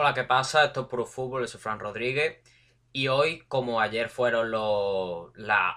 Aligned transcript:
Hola, 0.00 0.14
¿qué 0.14 0.22
pasa? 0.22 0.64
Esto 0.64 0.82
es 0.82 0.86
Pro 0.86 1.04
Fútbol, 1.04 1.48
soy 1.48 1.60
Fran 1.60 1.80
Rodríguez. 1.80 2.38
Y 2.92 3.08
hoy, 3.08 3.40
como 3.48 3.80
ayer 3.80 4.08
fueron 4.08 4.52
los, 4.52 5.32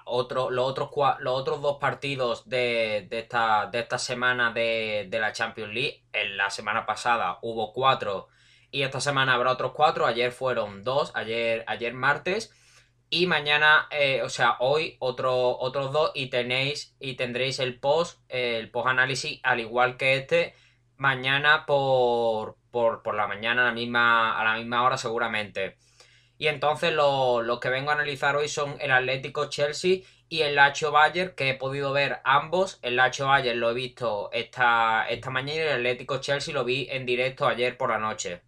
otros, 0.06 0.52
los 0.52 0.78
otros 1.26 1.62
dos 1.64 1.78
partidos 1.80 2.48
de, 2.48 3.08
esta, 3.10 3.66
de 3.72 3.80
esta 3.80 3.98
semana 3.98 4.52
de, 4.54 5.08
de, 5.10 5.20
la 5.20 5.34
Champions 5.34 5.74
League, 5.74 6.06
en 6.14 6.38
la 6.38 6.52
semana 6.52 6.86
pasada 6.86 7.40
hubo 7.42 7.74
cuatro 7.74 8.28
y 8.70 8.84
esta 8.84 9.02
semana 9.02 9.34
habrá 9.34 9.54
otros 9.54 9.72
cuatro. 9.74 10.06
Ayer 10.06 10.32
fueron 10.32 10.84
dos, 10.84 11.12
ayer, 11.16 11.64
ayer 11.66 11.96
martes. 11.96 12.54
Y 13.10 13.26
mañana, 13.26 13.88
eh, 13.90 14.22
o 14.22 14.30
sea, 14.30 14.58
hoy 14.60 14.98
otro, 15.00 15.58
otros 15.58 15.92
dos 15.92 16.12
y 16.14 16.28
tenéis 16.28 16.96
y 17.00 17.16
tendréis 17.16 17.58
el 17.58 17.80
post, 17.80 18.20
el 18.30 18.70
post 18.70 18.88
análisis, 18.88 19.40
al 19.42 19.62
igual 19.62 19.98
que 19.98 20.18
este, 20.18 20.54
mañana 20.96 21.66
por, 21.66 22.61
por, 22.72 23.04
por 23.04 23.16
la 23.16 23.28
mañana 23.28 23.64
a 23.64 23.66
la, 23.66 23.72
misma, 23.72 24.40
a 24.40 24.44
la 24.44 24.56
misma 24.56 24.84
hora 24.84 24.98
seguramente. 24.98 25.78
Y 26.38 26.48
entonces 26.48 26.94
lo, 26.94 27.44
lo, 27.44 27.60
que 27.60 27.70
vengo 27.70 27.92
a 27.92 27.94
analizar 27.94 28.36
hoy 28.36 28.48
son 28.48 28.76
el 28.80 28.92
Atlético 28.92 29.50
Chelsea 29.50 30.00
y 30.28 30.42
el 30.42 30.56
Lacho 30.56 30.92
Bayern, 30.92 31.36
que 31.36 31.50
he 31.50 31.54
podido 31.54 31.92
ver 31.94 32.20
ambos. 32.24 32.80
El 32.82 32.96
Lacho 32.96 33.28
Bayern 33.28 33.60
lo 33.60 33.70
he 33.70 33.74
visto 33.76 34.32
esta, 34.34 35.06
esta 35.08 35.30
mañana 35.30 35.60
y 35.60 35.64
el 35.68 35.74
Atlético 35.74 36.20
Chelsea 36.20 36.54
lo 36.54 36.64
vi 36.64 36.88
en 36.90 37.06
directo 37.06 37.48
ayer 37.48 37.78
por 37.78 37.90
la 37.92 38.00
noche. 38.00 38.42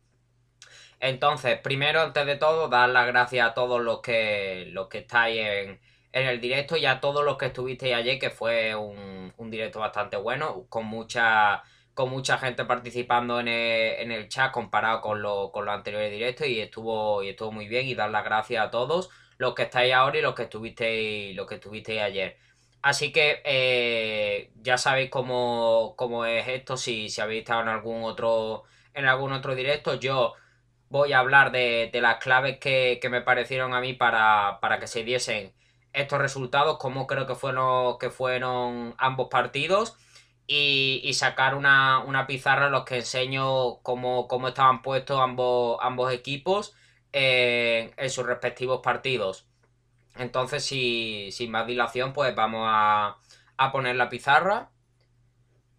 Entonces, 0.99 1.59
primero, 1.59 2.01
antes 2.01 2.25
de 2.25 2.37
todo, 2.37 2.69
dar 2.69 2.89
las 2.89 3.05
gracias 3.07 3.47
a 3.47 3.53
todos 3.53 3.81
los 3.81 3.99
que, 4.01 4.67
los 4.71 4.87
que 4.87 4.99
estáis 4.99 5.37
en, 5.39 5.79
en 6.13 6.27
el 6.27 6.39
directo 6.39 6.77
y 6.77 6.85
a 6.85 7.01
todos 7.01 7.25
los 7.25 7.37
que 7.37 7.47
estuvisteis 7.47 7.93
ayer, 7.93 8.17
que 8.17 8.29
fue 8.29 8.73
un, 8.75 9.33
un 9.37 9.51
directo 9.51 9.79
bastante 9.79 10.15
bueno, 10.17 10.65
con 10.69 10.85
mucha 10.85 11.61
con 11.93 12.09
mucha 12.09 12.37
gente 12.37 12.65
participando 12.65 13.39
en 13.39 13.47
el, 13.47 14.27
chat 14.29 14.51
comparado 14.51 15.01
con, 15.01 15.21
lo, 15.21 15.51
con 15.51 15.65
los 15.65 15.75
anteriores 15.75 16.11
directos 16.11 16.47
y 16.47 16.59
estuvo, 16.59 17.23
y 17.23 17.29
estuvo 17.29 17.51
muy 17.51 17.67
bien 17.67 17.87
y 17.87 17.95
dar 17.95 18.09
las 18.09 18.23
gracias 18.23 18.65
a 18.65 18.71
todos 18.71 19.09
los 19.37 19.53
que 19.55 19.63
estáis 19.63 19.93
ahora 19.93 20.17
y 20.17 20.21
los 20.21 20.35
que 20.35 20.43
estuvisteis, 20.43 21.35
los 21.35 21.47
que 21.47 21.55
estuvisteis 21.55 22.01
ayer. 22.01 22.37
Así 22.81 23.11
que 23.11 23.41
eh, 23.45 24.51
ya 24.61 24.77
sabéis 24.77 25.09
cómo, 25.09 25.93
cómo, 25.97 26.25
es 26.25 26.47
esto, 26.47 26.77
si, 26.77 27.09
si 27.09 27.21
habéis 27.21 27.41
estado 27.41 27.61
en 27.61 27.69
algún 27.69 28.03
otro, 28.03 28.63
en 28.93 29.05
algún 29.05 29.31
otro 29.31 29.55
directo. 29.55 29.95
Yo 29.95 30.33
voy 30.89 31.13
a 31.13 31.19
hablar 31.19 31.51
de, 31.51 31.89
de 31.93 32.01
las 32.01 32.17
claves 32.17 32.57
que, 32.59 32.99
que, 33.01 33.09
me 33.09 33.21
parecieron 33.21 33.73
a 33.73 33.81
mí 33.81 33.93
para, 33.93 34.59
para 34.61 34.79
que 34.79 34.87
se 34.87 35.03
diesen 35.03 35.53
estos 35.93 36.19
resultados, 36.19 36.77
cómo 36.79 37.07
creo 37.07 37.27
que 37.27 37.35
fueron, 37.35 37.97
que 37.99 38.09
fueron 38.09 38.95
ambos 38.97 39.29
partidos 39.29 39.97
y, 40.47 41.13
sacar 41.13 41.55
una, 41.55 41.99
una, 41.99 42.27
pizarra 42.27 42.67
en 42.67 42.73
los 42.73 42.85
que 42.85 42.97
enseño 42.97 43.77
cómo, 43.81 44.27
cómo 44.27 44.49
estaban 44.49 44.81
puestos 44.81 45.19
ambos, 45.19 45.77
ambos 45.81 46.11
equipos 46.11 46.75
en, 47.11 47.93
en 47.97 48.09
sus 48.09 48.25
respectivos 48.25 48.81
partidos. 48.83 49.47
Entonces, 50.15 50.63
sin 50.65 51.51
más 51.51 51.65
dilación, 51.67 52.13
pues 52.13 52.35
vamos 52.35 52.65
a, 52.69 53.17
a, 53.57 53.71
poner 53.71 53.95
la 53.95 54.09
pizarra. 54.09 54.69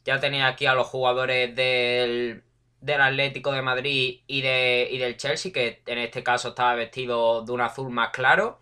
Ya 0.05 0.21
tenéis 0.21 0.45
aquí 0.45 0.67
a 0.67 0.75
los 0.75 0.87
jugadores 0.89 1.55
del, 1.55 2.45
del 2.81 3.01
Atlético 3.01 3.53
de 3.53 3.63
Madrid 3.63 4.21
y, 4.27 4.43
de, 4.43 4.89
y 4.91 4.99
del 4.99 5.17
Chelsea, 5.17 5.53
que 5.53 5.83
en 5.87 5.99
este 5.99 6.23
caso 6.23 6.49
estaba 6.51 6.75
vestido 6.75 7.43
de 7.43 7.53
un 7.53 7.61
azul 7.61 7.91
más 7.91 8.11
claro. 8.11 8.61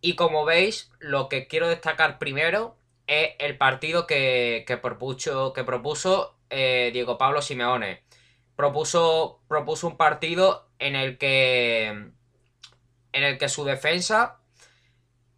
Y 0.00 0.14
como 0.16 0.44
veis, 0.44 0.90
lo 0.98 1.28
que 1.28 1.46
quiero 1.46 1.68
destacar 1.68 2.18
primero 2.18 2.76
es 3.06 3.30
el 3.38 3.58
partido 3.58 4.06
que, 4.06 4.64
que 4.66 4.76
propuso, 4.76 5.52
que 5.52 5.64
propuso 5.64 6.36
eh, 6.50 6.90
Diego 6.92 7.18
Pablo 7.18 7.42
Simeone. 7.42 8.02
Propuso, 8.56 9.40
propuso 9.48 9.88
un 9.88 9.96
partido 9.96 10.68
en 10.78 10.96
el 10.96 11.18
que 11.18 11.86
en 13.12 13.24
el 13.24 13.38
que 13.38 13.48
su 13.48 13.64
defensa 13.64 14.38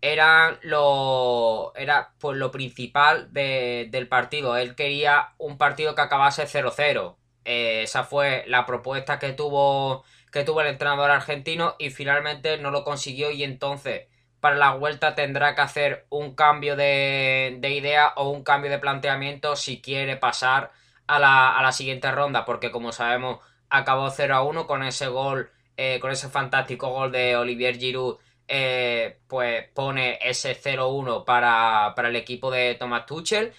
era 0.00 0.58
lo 0.62 1.72
era 1.76 2.14
pues 2.18 2.36
lo 2.36 2.50
principal 2.50 3.32
de, 3.32 3.88
del 3.90 4.08
partido. 4.08 4.56
Él 4.56 4.74
quería 4.74 5.34
un 5.38 5.58
partido 5.58 5.94
que 5.94 6.02
acabase 6.02 6.44
0-0. 6.46 7.16
Eh, 7.44 7.82
esa 7.82 8.04
fue 8.04 8.44
la 8.46 8.66
propuesta 8.66 9.18
que 9.18 9.32
tuvo 9.32 10.04
que 10.32 10.44
tuvo 10.44 10.60
el 10.62 10.68
entrenador 10.68 11.10
argentino 11.10 11.76
y 11.78 11.90
finalmente 11.90 12.58
no 12.58 12.70
lo 12.70 12.84
consiguió 12.84 13.30
y 13.30 13.44
entonces 13.44 14.08
para 14.44 14.56
la 14.56 14.74
vuelta 14.74 15.14
tendrá 15.14 15.54
que 15.54 15.62
hacer 15.62 16.04
un 16.10 16.34
cambio 16.34 16.76
de, 16.76 17.58
idea 17.62 18.12
o 18.16 18.28
un 18.28 18.44
cambio 18.44 18.70
de 18.70 18.78
planteamiento 18.78 19.56
si 19.56 19.80
quiere 19.80 20.18
pasar 20.18 20.70
a 21.06 21.18
la, 21.18 21.72
siguiente 21.72 22.10
ronda, 22.10 22.44
porque 22.44 22.70
como 22.70 22.92
sabemos 22.92 23.38
acabó 23.70 24.10
0 24.10 24.34
a 24.34 24.42
1 24.42 24.66
con 24.66 24.82
ese 24.82 25.06
gol, 25.06 25.50
eh, 25.78 25.98
con 25.98 26.10
ese 26.10 26.28
fantástico 26.28 26.90
gol 26.90 27.10
de 27.10 27.38
Olivier 27.38 27.78
Giroud, 27.78 28.18
eh, 28.46 29.16
pues 29.28 29.66
pone 29.72 30.18
ese 30.20 30.54
0-1 30.54 31.24
para, 31.24 31.94
para, 31.96 32.08
el 32.10 32.16
equipo 32.16 32.50
de 32.50 32.74
Thomas 32.74 33.06
Tuchel. 33.06 33.54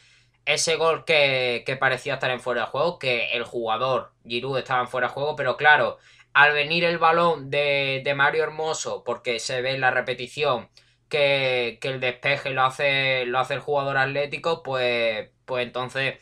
Ese 0.46 0.76
gol 0.76 1.04
que, 1.04 1.64
que, 1.66 1.78
parecía 1.78 2.14
estar 2.14 2.30
en 2.30 2.40
fuera 2.42 2.62
de 2.62 2.68
juego, 2.68 3.00
que 3.00 3.32
el 3.32 3.44
jugador 3.44 4.12
Giroud 4.24 4.60
estaba 4.60 4.82
en 4.82 4.88
fuera 4.88 5.08
de 5.08 5.14
juego, 5.14 5.36
pero 5.36 5.58
claro, 5.58 5.98
al 6.36 6.54
venir 6.54 6.84
el 6.84 6.98
balón 7.00 7.50
de, 7.50 8.02
de 8.04 8.14
Mario 8.14 8.44
Hermoso, 8.44 9.04
porque 9.06 9.40
se 9.40 9.62
ve 9.62 9.72
en 9.72 9.82
la 9.82 9.92
repetición 9.92 10.70
que, 11.10 11.80
que, 11.82 11.88
el 11.90 12.02
despeje 12.02 12.52
lo 12.52 12.64
hace, 12.64 13.26
lo 13.26 13.40
hace 13.40 13.56
el 13.56 13.62
jugador 13.62 13.98
atlético, 13.98 14.62
pues, 14.62 15.30
pues 15.46 15.66
entonces 15.66 16.16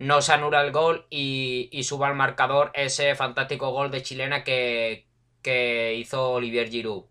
no 0.00 0.22
se 0.22 0.32
anula 0.32 0.62
el 0.62 0.72
gol 0.72 1.06
y, 1.10 1.68
y 1.72 1.84
suba 1.84 2.08
al 2.08 2.16
marcador 2.16 2.72
ese 2.74 3.14
fantástico 3.14 3.70
gol 3.70 3.92
de 3.92 4.02
chilena 4.02 4.42
que, 4.44 5.06
que 5.42 5.94
hizo 5.94 6.32
Olivier 6.32 6.68
Giroud. 6.68 7.04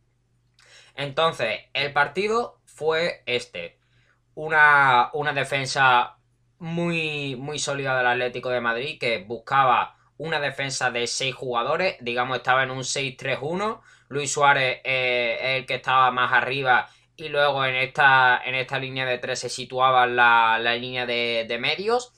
Entonces, 0.96 1.62
el 1.74 1.94
partido 1.94 2.60
fue 2.66 3.24
este. 3.26 3.80
Una, 4.36 5.12
una 5.14 5.34
defensa 5.34 6.18
muy, 6.60 7.36
muy 7.38 7.60
sólida 7.60 7.98
del 7.98 8.08
Atlético 8.08 8.50
de 8.50 8.62
Madrid 8.62 9.00
que 9.00 9.20
buscaba 9.20 9.99
una 10.20 10.40
defensa 10.40 10.92
de 10.92 11.08
6 11.08 11.34
jugadores, 11.34 11.96
digamos 12.02 12.38
estaba 12.38 12.64
en 12.64 12.72
un 12.72 12.84
6-3-1, 12.84 13.82
Luis 14.10 14.32
Suárez 14.32 14.82
eh, 14.84 15.38
es 15.42 15.60
el 15.62 15.66
que 15.66 15.76
estaba 15.76 16.12
más 16.12 16.32
arriba 16.34 16.90
y 17.16 17.30
luego 17.30 17.66
en 17.66 17.76
esta, 17.76 18.42
en 18.46 18.56
esta 18.56 18.80
línea 18.80 19.06
de 19.06 19.18
3 19.18 19.40
se 19.40 19.50
situaba 19.50 20.08
la, 20.08 20.60
la 20.60 20.76
línea 20.76 21.06
de, 21.06 21.46
de 21.48 21.58
medios. 21.58 22.14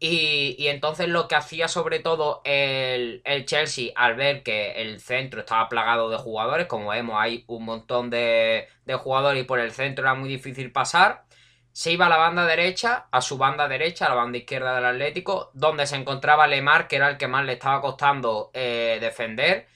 Y, 0.00 0.56
y, 0.58 0.66
entonces 0.66 1.08
lo 1.08 1.28
que 1.28 1.36
hacía 1.36 1.68
sobre 1.68 2.00
todo 2.00 2.42
el, 2.44 3.22
el, 3.24 3.46
Chelsea 3.46 3.92
al 3.94 4.16
ver 4.16 4.42
que 4.42 4.72
el 4.82 5.00
centro 5.00 5.40
estaba 5.40 5.68
plagado 5.68 6.10
de 6.10 6.16
jugadores, 6.16 6.66
como 6.66 6.88
vemos 6.88 7.16
hay 7.20 7.44
un 7.46 7.64
montón 7.64 8.10
de, 8.10 8.66
de 8.84 8.94
jugadores 8.96 9.42
y 9.42 9.46
por 9.46 9.60
el 9.60 9.70
centro 9.70 10.04
era 10.04 10.14
muy 10.14 10.28
difícil 10.28 10.72
pasar, 10.72 11.24
se 11.72 11.92
iba 11.92 12.06
a 12.06 12.08
la 12.08 12.18
banda 12.18 12.46
derecha, 12.46 13.06
a 13.10 13.20
su 13.22 13.38
banda 13.38 13.66
derecha, 13.66 14.06
a 14.06 14.10
la 14.10 14.14
banda 14.14 14.38
izquierda 14.38 14.74
del 14.74 14.84
Atlético, 14.84 15.50
donde 15.54 15.86
se 15.86 15.96
encontraba 15.96 16.46
Lemar, 16.46 16.86
que 16.86 16.96
era 16.96 17.08
el 17.08 17.16
que 17.16 17.28
más 17.28 17.44
le 17.44 17.54
estaba 17.54 17.80
costando 17.80 18.50
eh, 18.52 18.98
defender. 19.00 19.68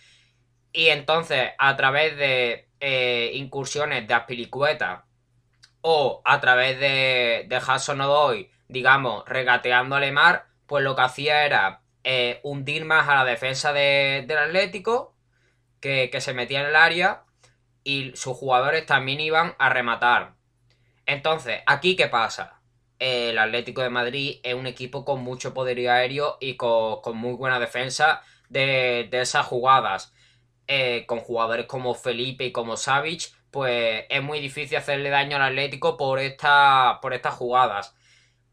Y 0.72 0.88
entonces, 0.88 1.52
a 1.58 1.76
través 1.76 2.16
de 2.16 2.68
eh, 2.80 3.30
incursiones 3.34 4.06
de 4.06 4.14
Aspilicueta 4.14 5.06
o 5.80 6.20
a 6.24 6.40
través 6.40 6.78
de, 6.78 7.46
de 7.48 7.56
Hudson 7.58 8.00
Odoi, 8.02 8.50
digamos, 8.68 9.24
regateando 9.26 9.96
a 9.96 10.00
Lemar, 10.00 10.46
pues 10.66 10.84
lo 10.84 10.96
que 10.96 11.02
hacía 11.02 11.46
era 11.46 11.80
eh, 12.04 12.40
hundir 12.42 12.84
más 12.84 13.08
a 13.08 13.14
la 13.16 13.24
defensa 13.24 13.72
de, 13.72 14.24
del 14.26 14.38
Atlético, 14.38 15.14
que 15.80 16.20
se 16.20 16.34
metía 16.34 16.62
en 16.62 16.66
el 16.66 16.76
área, 16.76 17.22
y 17.84 18.10
sus 18.16 18.36
jugadores 18.36 18.84
también 18.86 19.20
iban 19.20 19.54
a 19.58 19.68
rematar. 19.68 20.35
Entonces, 21.06 21.62
¿aquí 21.66 21.96
qué 21.96 22.08
pasa? 22.08 22.60
El 22.98 23.38
Atlético 23.38 23.82
de 23.82 23.90
Madrid 23.90 24.40
es 24.42 24.54
un 24.54 24.66
equipo 24.66 25.04
con 25.04 25.22
mucho 25.22 25.54
poderío 25.54 25.92
aéreo 25.92 26.38
y 26.40 26.56
con, 26.56 27.16
muy 27.16 27.34
buena 27.34 27.60
defensa 27.60 28.22
de, 28.48 29.08
de 29.10 29.20
esas 29.20 29.46
jugadas. 29.46 30.12
Eh, 30.68 31.06
con 31.06 31.20
jugadores 31.20 31.66
como 31.66 31.94
Felipe 31.94 32.44
y 32.46 32.52
como 32.52 32.76
Savic, 32.76 33.32
pues 33.52 34.04
es 34.08 34.22
muy 34.22 34.40
difícil 34.40 34.78
hacerle 34.78 35.10
daño 35.10 35.36
al 35.36 35.42
Atlético 35.42 35.96
por, 35.96 36.18
esta, 36.18 36.98
por 37.00 37.14
estas 37.14 37.34
jugadas. 37.34 37.94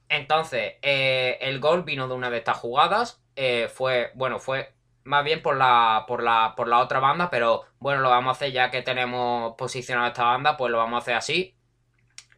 Entonces, 0.10 0.76
eh, 0.84 1.40
el 1.42 1.60
gol 1.60 1.84
vino 1.84 2.08
de 2.08 2.14
una 2.14 2.30
de 2.30 2.38
estas 2.38 2.58
jugadas. 2.58 3.24
Eh, 3.36 3.68
fue, 3.74 4.12
bueno, 4.16 4.40
fue 4.40 4.74
más 5.04 5.24
bien 5.24 5.42
por 5.42 5.58
la, 5.58 6.06
por, 6.08 6.22
la, 6.24 6.54
por 6.56 6.68
la 6.68 6.80
otra 6.80 7.00
banda, 7.00 7.30
pero 7.32 7.64
bueno, 7.80 8.02
lo 8.02 8.10
vamos 8.10 8.30
a 8.30 8.38
hacer 8.38 8.52
ya 8.52 8.70
que 8.72 8.84
tenemos 8.84 9.56
posicionado 9.58 10.08
esta 10.08 10.26
banda, 10.26 10.56
pues 10.58 10.72
lo 10.72 10.78
vamos 10.78 10.98
a 10.98 11.02
hacer 11.02 11.16
así. 11.16 11.56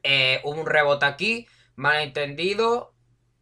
Eh, 0.07 0.40
un 0.44 0.68
rebote 0.68 1.06
aquí, 1.07 1.48
malentendido. 1.75 2.94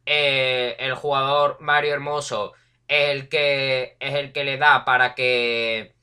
Eh, 0.06 0.77
el 0.80 0.95
jugador 0.95 1.57
Mario 1.60 1.94
Hermoso 1.94 2.54
es 2.88 3.10
el 3.10 3.30
que 3.30 3.98
es 4.00 4.15
el 4.15 4.31
que 4.33 4.44
le 4.45 4.57
da 4.57 4.86
para 4.86 5.13
que 5.15 5.95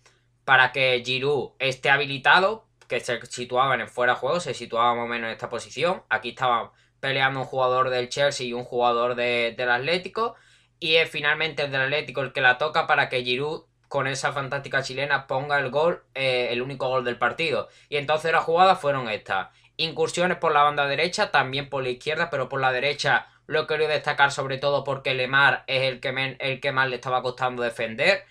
para 0.45 0.73
que 0.73 1.03
Giroud 1.05 1.53
esté 1.59 1.91
habilitado, 1.91 2.67
que 2.89 3.01
se 3.01 3.25
situaba 3.27 3.75
en 3.75 3.89
fuera 3.89 4.15
de 4.15 4.19
juego, 4.21 4.41
se 4.41 4.55
situaba 4.55 4.95
más 4.95 5.05
o 5.05 5.09
menos 5.09 5.29
en 5.29 5.33
esta 5.33 5.49
posición. 5.49 6.03
Aquí 6.11 6.31
estaba 6.31 6.73
peleando 7.01 7.41
un 7.41 7.47
jugador 7.47 7.91
del 7.91 8.11
Chelsea 8.11 8.47
y 8.47 8.53
un 8.53 8.65
jugador 8.65 9.15
de, 9.15 9.55
del 9.57 9.71
Atlético. 9.71 10.35
Y 10.79 10.97
es 10.97 11.11
finalmente 11.11 11.63
el 11.63 11.73
del 11.73 11.83
Atlético 11.83 12.23
el 12.23 12.33
que 12.33 12.41
la 12.43 12.59
toca 12.59 12.87
para 12.87 13.09
que 13.09 13.23
Giroud 13.25 13.65
con 13.91 14.07
esa 14.07 14.33
fantástica 14.33 14.85
chilena, 14.85 15.27
ponga 15.27 15.59
el 15.59 15.69
gol, 15.71 16.05
eh, 16.15 16.51
el 16.53 16.63
único 16.63 16.89
gol 16.89 17.05
del 17.05 17.19
partido. 17.19 17.69
Y 17.89 17.97
entonces 17.97 18.31
las 18.31 18.45
jugadas 18.45 18.81
fueron 18.81 19.09
estas. 19.09 19.49
Incursiones 19.81 20.37
por 20.37 20.53
la 20.53 20.63
banda 20.63 20.87
derecha, 20.87 21.31
también 21.31 21.71
por 21.71 21.83
la 21.83 21.89
izquierda, 21.89 22.29
pero 22.31 22.49
por 22.49 22.61
la 22.61 22.71
derecha 22.71 23.29
lo 23.47 23.63
he 23.63 23.67
querido 23.67 23.89
destacar 23.89 24.31
sobre 24.31 24.59
todo 24.59 24.85
porque 24.85 25.15
Lemar 25.15 25.65
es 25.67 25.83
el 25.83 26.01
que, 26.01 26.37
el 26.39 26.61
que 26.61 26.73
más 26.73 26.89
le 26.89 26.97
estaba 26.97 27.23
costando 27.23 27.63
defender. 27.63 28.25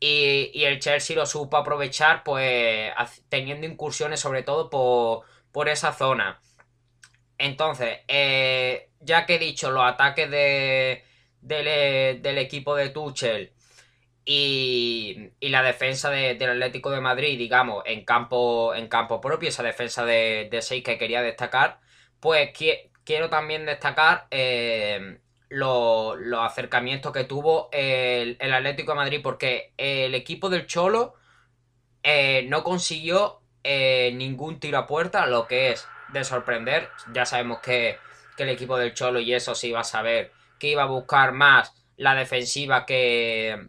Y, 0.00 0.50
y, 0.54 0.64
el 0.64 0.80
Chelsea 0.80 1.14
lo 1.16 1.26
supo 1.26 1.56
aprovechar, 1.56 2.24
pues 2.24 2.92
teniendo 3.28 3.66
incursiones 3.66 4.20
sobre 4.20 4.42
todo 4.42 4.70
por, 4.70 5.24
por 5.52 5.68
esa 5.68 5.92
zona. 5.92 6.40
Entonces, 7.38 7.98
eh, 8.08 8.90
ya 9.00 9.26
que 9.26 9.36
he 9.36 9.38
dicho 9.38 9.70
los 9.70 9.84
ataques 9.84 10.30
de, 10.30 11.04
del, 11.40 12.38
equipo 12.38 12.74
de 12.74 12.88
Tuchel 12.88 13.52
y, 14.24 15.30
la 15.40 15.62
defensa 15.62 16.10
del 16.10 16.50
Atlético 16.50 16.90
de 16.90 17.00
Madrid, 17.00 17.38
digamos, 17.38 17.82
en 17.86 18.04
campo, 18.04 18.74
en 18.74 18.88
campo 18.88 19.20
propio, 19.20 19.48
esa 19.48 19.62
defensa 19.62 20.04
de, 20.04 20.48
de 20.50 20.62
6 20.62 20.82
que 20.82 20.98
quería 20.98 21.22
destacar, 21.22 21.80
pues 22.20 22.50
quiero 23.04 23.28
también 23.28 23.66
destacar 23.66 24.26
eh, 24.30 25.18
los, 25.50 26.16
acercamientos 26.38 27.12
que 27.12 27.24
tuvo 27.24 27.68
el, 27.72 28.38
Atlético 28.40 28.92
de 28.92 28.96
Madrid, 28.96 29.20
porque 29.22 29.72
el 29.76 30.14
equipo 30.14 30.48
del 30.48 30.66
Cholo 30.66 31.14
eh, 32.02 32.46
no 32.48 32.64
consiguió 32.64 33.40
eh, 33.62 34.12
ningún 34.14 34.58
tiro 34.58 34.78
a 34.78 34.86
puerta, 34.86 35.26
lo 35.26 35.46
que 35.46 35.72
es 35.72 35.86
de 36.12 36.24
sorprender. 36.24 36.88
Ya 37.12 37.26
sabemos 37.26 37.58
que, 37.60 37.98
el 38.36 38.48
equipo 38.48 38.76
del 38.76 38.94
Cholo 38.94 39.20
y 39.20 39.32
eso 39.32 39.54
sí 39.54 39.68
iba 39.68 39.80
a 39.80 39.84
saber 39.84 40.32
que 40.58 40.68
iba 40.68 40.82
a 40.82 40.86
buscar 40.86 41.32
más 41.32 41.72
la 41.96 42.16
defensiva 42.16 42.84
que, 42.84 43.68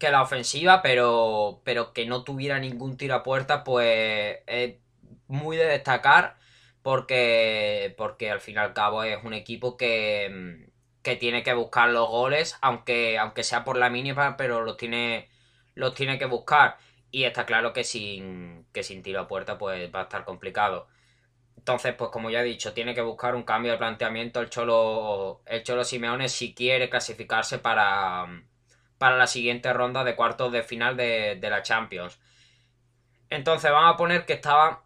que 0.00 0.10
la 0.10 0.22
ofensiva, 0.22 0.82
pero, 0.82 1.62
pero 1.64 1.92
que 1.92 2.06
no 2.06 2.24
tuviera 2.24 2.58
ningún 2.58 2.96
tiro 2.96 3.14
a 3.16 3.22
puerta, 3.22 3.64
pues 3.64 4.40
es 4.46 4.76
muy 5.28 5.56
de 5.56 5.66
destacar 5.66 6.38
porque, 6.82 7.94
porque 7.98 8.30
al 8.30 8.40
fin 8.40 8.56
y 8.56 8.58
al 8.58 8.74
cabo 8.74 9.04
es 9.04 9.22
un 9.24 9.34
equipo 9.34 9.76
que, 9.76 10.70
que 11.02 11.16
tiene 11.16 11.42
que 11.42 11.54
buscar 11.54 11.90
los 11.90 12.08
goles, 12.08 12.56
aunque, 12.62 13.18
aunque 13.18 13.44
sea 13.44 13.64
por 13.64 13.76
la 13.76 13.90
mínima, 13.90 14.36
pero 14.36 14.62
los 14.62 14.76
tiene, 14.76 15.28
los 15.74 15.94
tiene 15.94 16.18
que 16.18 16.26
buscar. 16.26 16.78
Y 17.10 17.24
está 17.24 17.46
claro 17.46 17.72
que 17.72 17.84
sin, 17.84 18.66
que 18.72 18.82
sin 18.82 19.02
tiro 19.02 19.20
a 19.20 19.28
puerta 19.28 19.58
pues 19.58 19.92
va 19.94 20.00
a 20.00 20.02
estar 20.04 20.24
complicado. 20.24 20.88
Entonces, 21.56 21.94
pues 21.94 22.10
como 22.10 22.30
ya 22.30 22.40
he 22.42 22.44
dicho, 22.44 22.72
tiene 22.74 22.94
que 22.94 23.02
buscar 23.02 23.34
un 23.34 23.42
cambio 23.44 23.72
de 23.72 23.78
planteamiento 23.78 24.40
el 24.40 24.50
Cholo, 24.50 25.42
el 25.46 25.62
Cholo 25.62 25.84
Simeone 25.84 26.28
si 26.28 26.54
quiere 26.54 26.88
clasificarse 26.90 27.58
para, 27.58 28.26
para 29.00 29.16
la 29.16 29.26
siguiente 29.26 29.72
ronda 29.72 30.04
de 30.04 30.14
cuartos 30.14 30.52
de 30.52 30.62
final 30.62 30.94
de, 30.94 31.38
la 31.40 31.62
Champions. 31.62 32.20
Entonces 33.30 33.70
vamos 33.70 33.94
a 33.94 33.96
poner 33.96 34.26
que 34.26 34.34
estaba 34.34 34.84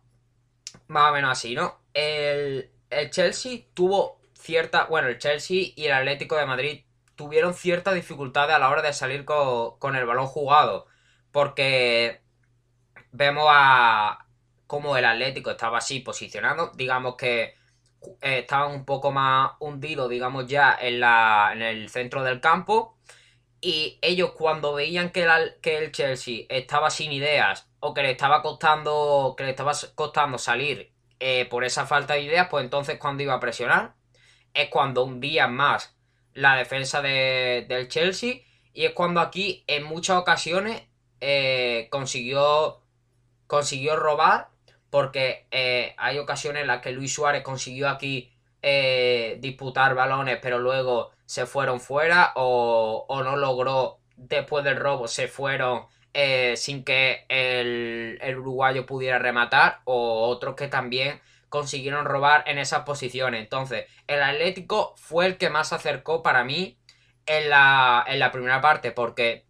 más 0.87 1.11
o 1.11 1.15
menos 1.15 1.33
así, 1.33 1.57
¿no? 1.57 1.81
El, 1.95 2.71
el 2.91 3.11
Chelsea 3.11 3.63
tuvo 3.75 4.21
cierta, 4.35 4.85
bueno, 4.85 5.09
el 5.09 5.19
Chelsea 5.19 5.73
y 5.75 5.87
el 5.87 5.93
Atlético 5.93 6.37
de 6.37 6.47
Madrid 6.47 6.85
tuvieron 7.17 7.55
ciertas 7.55 7.95
dificultades 7.95 8.55
a 8.55 8.61
la 8.61 8.71
hora 8.71 8.83
de 8.83 8.93
salir 8.93 9.25
con, 9.25 9.97
el 9.97 10.07
balón 10.07 10.27
jugado. 10.27 10.87
Porque 11.33 12.23
vemos 13.11 13.47
a 13.51 14.27
como 14.69 14.97
el 14.97 15.05
Atlético 15.07 15.51
estaba 15.51 15.79
así 15.79 15.99
posicionado. 15.99 16.71
Digamos 16.77 17.17
que 17.17 17.57
eh, 18.23 18.39
estaban 18.39 18.71
un 18.71 18.85
poco 18.85 19.11
más 19.11 19.55
hundidos, 19.59 20.09
digamos 20.09 20.47
ya, 20.47 20.79
en, 20.81 21.01
la, 21.01 21.51
en 21.53 21.63
el 21.63 21.89
centro 21.89 22.23
del 22.23 22.41
campo. 22.41 22.97
Y 23.65 23.99
ellos 24.03 24.33
cuando 24.33 24.75
veían 24.75 25.09
que, 25.09 25.27
que 25.63 25.79
el 25.79 25.91
Chelsea 25.91 26.45
estaba 26.51 26.91
sin 26.91 27.13
ideas 27.13 27.67
o 27.81 27.95
que 27.95 28.03
le 28.03 28.11
estaba 28.11 28.43
costando, 28.43 29.35
que 29.39 29.45
le 29.45 29.51
estaba 29.51 29.73
costando 29.95 30.37
salir 30.37 30.93
eh, 31.19 31.47
por 31.47 31.65
esa 31.65 31.87
falta 31.87 32.13
de 32.13 32.21
ideas, 32.21 32.49
pues 32.51 32.63
entonces 32.63 32.99
cuando 32.99 33.23
iba 33.23 33.33
a 33.33 33.41
presionar 33.41 33.95
es 34.53 34.69
cuando 34.69 35.03
hundían 35.05 35.55
más 35.55 35.97
la 36.35 36.57
defensa 36.57 37.01
del 37.01 37.89
Chelsea 37.89 38.43
y 38.75 38.85
es 38.85 38.93
cuando 38.93 39.23
aquí 39.23 39.65
en 39.67 39.85
muchas 39.85 40.19
ocasiones 40.19 40.83
eh, 41.23 41.89
consiguió, 41.91 42.83
consiguió 43.47 43.97
robar 43.97 44.51
porque 44.91 45.47
eh, 45.51 45.95
hay 45.97 46.19
ocasiones 46.19 46.61
en 46.61 46.67
las 46.67 46.83
que 46.83 46.93
Luis 46.93 47.15
Suárez 47.15 47.43
consiguió 47.43 47.89
aquí 47.89 48.31
disputar 49.41 49.95
balones 49.95 50.39
pero 50.43 50.59
luego 50.59 51.14
se 51.27 51.47
fueron 51.47 51.81
fuera 51.81 52.33
o, 52.37 53.07
no 53.25 53.37
logró 53.37 53.99
después 54.17 54.65
del 54.65 54.77
robo 54.77 55.09
se 55.09 55.29
fueron 55.29 55.87
sin 56.57 56.85
que 56.85 57.25
el, 57.29 58.19
el, 58.23 58.39
uruguayo 58.39 58.87
pudiera 58.87 59.19
rematar 59.19 59.81
o 59.85 60.29
otros 60.29 60.55
que 60.55 60.69
también 60.69 61.21
consiguieron 61.55 62.05
robar 62.05 62.43
en 62.49 62.59
esas 62.59 62.83
posiciones. 62.83 63.41
Entonces, 63.41 63.87
el 64.09 64.21
Atlético 64.23 64.93
fue 64.97 65.27
el 65.27 65.37
que 65.39 65.51
más 65.51 65.69
se 65.69 65.77
acercó 65.77 66.21
para 66.21 66.43
mí 66.43 66.79
en 67.27 67.49
la, 67.49 68.05
en 68.09 68.19
la 68.19 68.33
primera 68.33 68.61
parte 68.61 68.91
porque 68.91 69.47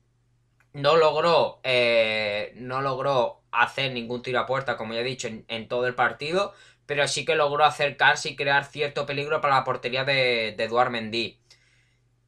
no 0.75 0.97
logró, 0.97 1.61
eh, 1.63 2.53
no 2.57 2.83
logró 2.83 3.41
hacer 3.53 3.93
ningún 3.93 4.23
tiro 4.23 4.41
a 4.41 4.47
puerta, 4.47 4.77
como 4.77 4.93
ya 4.93 5.01
he 5.01 5.05
dicho, 5.05 5.29
en, 5.29 5.69
todo 5.69 5.87
el 5.87 5.95
partido, 5.95 6.53
pero 6.85 7.09
sí 7.09 7.25
que 7.25 7.37
logró 7.37 7.65
acercarse 7.65 8.31
y 8.31 8.37
crear 8.37 8.65
cierto 8.65 9.07
peligro 9.07 9.41
para 9.41 9.55
la 9.55 9.65
portería 9.65 10.05
de, 10.05 10.55
de 10.57 10.65
Eduard 10.65 10.91
Mendy. 10.91 11.39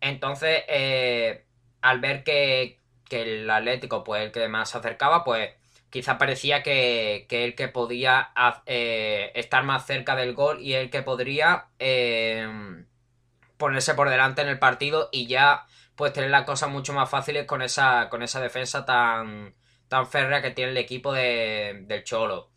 Entonces, 0.00 0.62
eh, 0.68 1.44
al 1.82 2.00
ver 2.00 2.24
que, 2.24 2.80
el 3.10 3.48
Atlético, 3.50 4.04
pues 4.04 4.22
el 4.22 4.32
que 4.32 4.48
más 4.48 4.70
se 4.70 4.78
acercaba, 4.78 5.24
pues 5.24 5.50
quizá 5.90 6.18
parecía 6.18 6.62
que, 6.62 7.26
que 7.28 7.44
el 7.44 7.54
que 7.54 7.68
podía 7.68 8.30
eh, 8.66 9.32
estar 9.34 9.62
más 9.64 9.86
cerca 9.86 10.16
del 10.16 10.34
gol 10.34 10.60
y 10.60 10.74
el 10.74 10.90
que 10.90 11.02
podría 11.02 11.68
ponerse 13.56 13.94
por 13.94 14.10
delante 14.10 14.42
en 14.42 14.48
el 14.48 14.58
partido 14.58 15.08
y 15.12 15.26
ya 15.26 15.66
pues 15.96 16.12
tener 16.12 16.30
las 16.30 16.44
cosas 16.44 16.68
mucho 16.70 16.92
más 16.92 17.08
fáciles 17.08 17.46
con 17.46 17.62
esa, 17.62 18.08
con 18.10 18.22
esa 18.22 18.40
defensa 18.40 18.84
tan, 18.84 19.54
tan 19.88 20.06
férrea 20.06 20.42
que 20.42 20.50
tiene 20.50 20.72
el 20.72 20.76
equipo 20.76 21.12
de, 21.12 21.84
del 21.86 22.04
Cholo. 22.04 22.50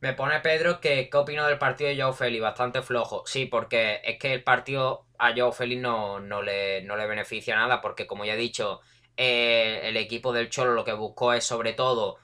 Me 0.00 0.12
pone 0.12 0.40
Pedro 0.40 0.80
que 0.80 1.08
qué 1.10 1.16
opino 1.16 1.46
del 1.46 1.58
partido 1.58 1.90
de 1.90 2.00
Joe 2.00 2.12
Félix, 2.12 2.42
bastante 2.42 2.82
flojo. 2.82 3.24
Sí, 3.26 3.46
porque 3.46 4.00
es 4.04 4.18
que 4.18 4.34
el 4.34 4.44
partido 4.44 5.06
a 5.18 5.32
Joe 5.36 5.52
Félix 5.52 5.80
no, 5.80 6.20
no, 6.20 6.42
le, 6.42 6.82
no 6.82 6.96
le 6.96 7.06
beneficia 7.06 7.56
nada, 7.56 7.80
porque 7.80 8.06
como 8.06 8.24
ya 8.24 8.34
he 8.34 8.36
dicho, 8.36 8.80
eh, 9.16 9.80
el 9.84 9.96
equipo 9.96 10.32
del 10.32 10.50
Cholo 10.50 10.72
lo 10.74 10.84
que 10.84 10.92
buscó 10.92 11.32
es 11.32 11.44
sobre 11.44 11.72
todo 11.72 12.18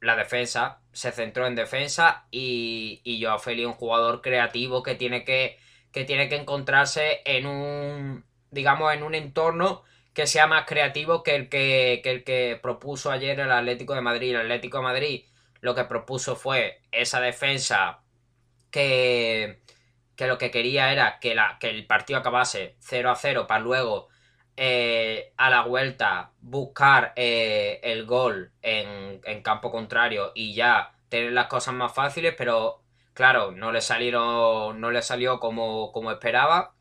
la 0.00 0.16
defensa, 0.16 0.80
se 0.92 1.12
centró 1.12 1.46
en 1.46 1.54
defensa 1.54 2.26
y, 2.30 3.00
y 3.04 3.22
Joao 3.22 3.38
Félix 3.38 3.66
un 3.66 3.74
jugador 3.74 4.22
creativo 4.22 4.82
que 4.82 4.94
tiene 4.94 5.24
que, 5.24 5.58
que 5.92 6.04
tiene 6.04 6.28
que 6.28 6.36
encontrarse 6.36 7.22
en 7.24 7.46
un 7.46 8.24
digamos, 8.50 8.92
en 8.92 9.02
un 9.02 9.14
entorno 9.14 9.84
que 10.12 10.26
sea 10.26 10.46
más 10.46 10.66
creativo 10.66 11.22
que 11.22 11.36
el 11.36 11.48
que, 11.48 12.00
el 12.04 12.24
que 12.24 12.58
propuso 12.60 13.10
ayer 13.10 13.38
el 13.38 13.52
Atlético 13.52 13.94
de 13.94 14.00
Madrid. 14.00 14.30
El 14.30 14.40
Atlético 14.42 14.78
de 14.78 14.82
Madrid 14.84 15.24
lo 15.60 15.74
que 15.74 15.84
propuso 15.84 16.36
fue 16.36 16.80
esa 16.92 17.20
defensa 17.20 18.00
que, 18.70 19.60
que 20.16 20.26
lo 20.26 20.38
que 20.38 20.50
quería 20.50 20.92
era 20.92 21.18
que, 21.20 21.34
la, 21.34 21.58
que 21.60 21.70
el 21.70 21.86
partido 21.86 22.18
acabase 22.18 22.76
0 22.80 23.10
a 23.10 23.16
0 23.16 23.46
para 23.46 23.60
luego 23.60 24.08
eh, 24.56 25.32
a 25.36 25.50
la 25.50 25.62
vuelta 25.62 26.32
buscar 26.40 27.12
eh, 27.16 27.80
el 27.82 28.06
gol 28.06 28.52
en, 28.62 29.20
en, 29.24 29.42
campo 29.42 29.70
contrario 29.70 30.32
y 30.34 30.54
ya 30.54 30.94
tener 31.10 31.32
las 31.32 31.48
cosas 31.48 31.74
más 31.74 31.92
fáciles, 31.92 32.34
pero 32.36 32.82
claro, 33.12 33.52
no 33.52 33.70
le 33.70 33.82
salieron, 33.82 34.80
no 34.80 34.90
le 34.90 35.02
salió 35.02 35.38
como, 35.40 35.92
como 35.92 36.10
esperaba. 36.10 36.74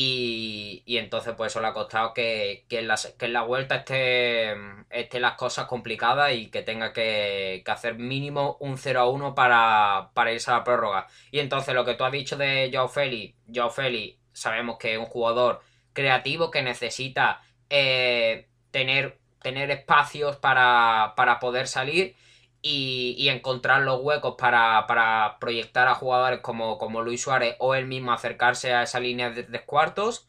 Y, 0.00 0.96
entonces 0.96 1.34
pues 1.36 1.50
eso 1.50 1.60
le 1.60 1.66
ha 1.66 1.72
costado 1.72 2.14
que, 2.14 2.64
en, 2.70 2.86
la, 2.86 2.96
que 3.18 3.26
en 3.26 3.32
la 3.32 3.42
vuelta 3.42 3.78
esté, 3.78 4.52
esté, 4.90 5.18
las 5.18 5.34
cosas 5.34 5.66
complicadas 5.66 6.32
y 6.34 6.50
que 6.50 6.62
tenga 6.62 6.92
que, 6.92 7.64
hacer 7.66 7.96
mínimo 7.96 8.56
un 8.60 8.78
0 8.78 9.00
a 9.00 9.08
1 9.08 9.34
para, 9.34 10.32
irse 10.32 10.52
a 10.52 10.58
la 10.58 10.64
prórroga. 10.64 11.08
Y 11.32 11.40
entonces 11.40 11.74
lo 11.74 11.84
que 11.84 11.94
tú 11.94 12.04
has 12.04 12.12
dicho 12.12 12.36
de 12.36 12.70
Joao 12.72 12.86
Félix, 12.88 13.36
Joao 13.52 13.70
Félix 13.70 14.18
sabemos 14.32 14.78
que 14.78 14.92
es 14.92 14.98
un 15.00 15.06
jugador 15.06 15.62
creativo 15.92 16.52
que 16.52 16.62
necesita 16.62 17.42
eh, 17.68 18.46
tener, 18.70 19.18
tener 19.42 19.68
espacios 19.72 20.36
para, 20.36 21.14
para 21.16 21.40
poder 21.40 21.66
salir 21.66 22.14
y, 22.62 23.28
encontrar 23.28 23.82
los 23.82 24.00
huecos 24.02 24.34
para, 24.38 25.36
proyectar 25.40 25.88
a 25.88 25.94
jugadores 25.94 26.40
como, 26.40 26.78
como, 26.78 27.02
Luis 27.02 27.22
Suárez 27.22 27.56
o 27.58 27.74
él 27.74 27.86
mismo 27.86 28.12
acercarse 28.12 28.74
a 28.74 28.82
esa 28.82 29.00
línea 29.00 29.30
de 29.30 29.44
tres 29.44 29.62
cuartos. 29.62 30.28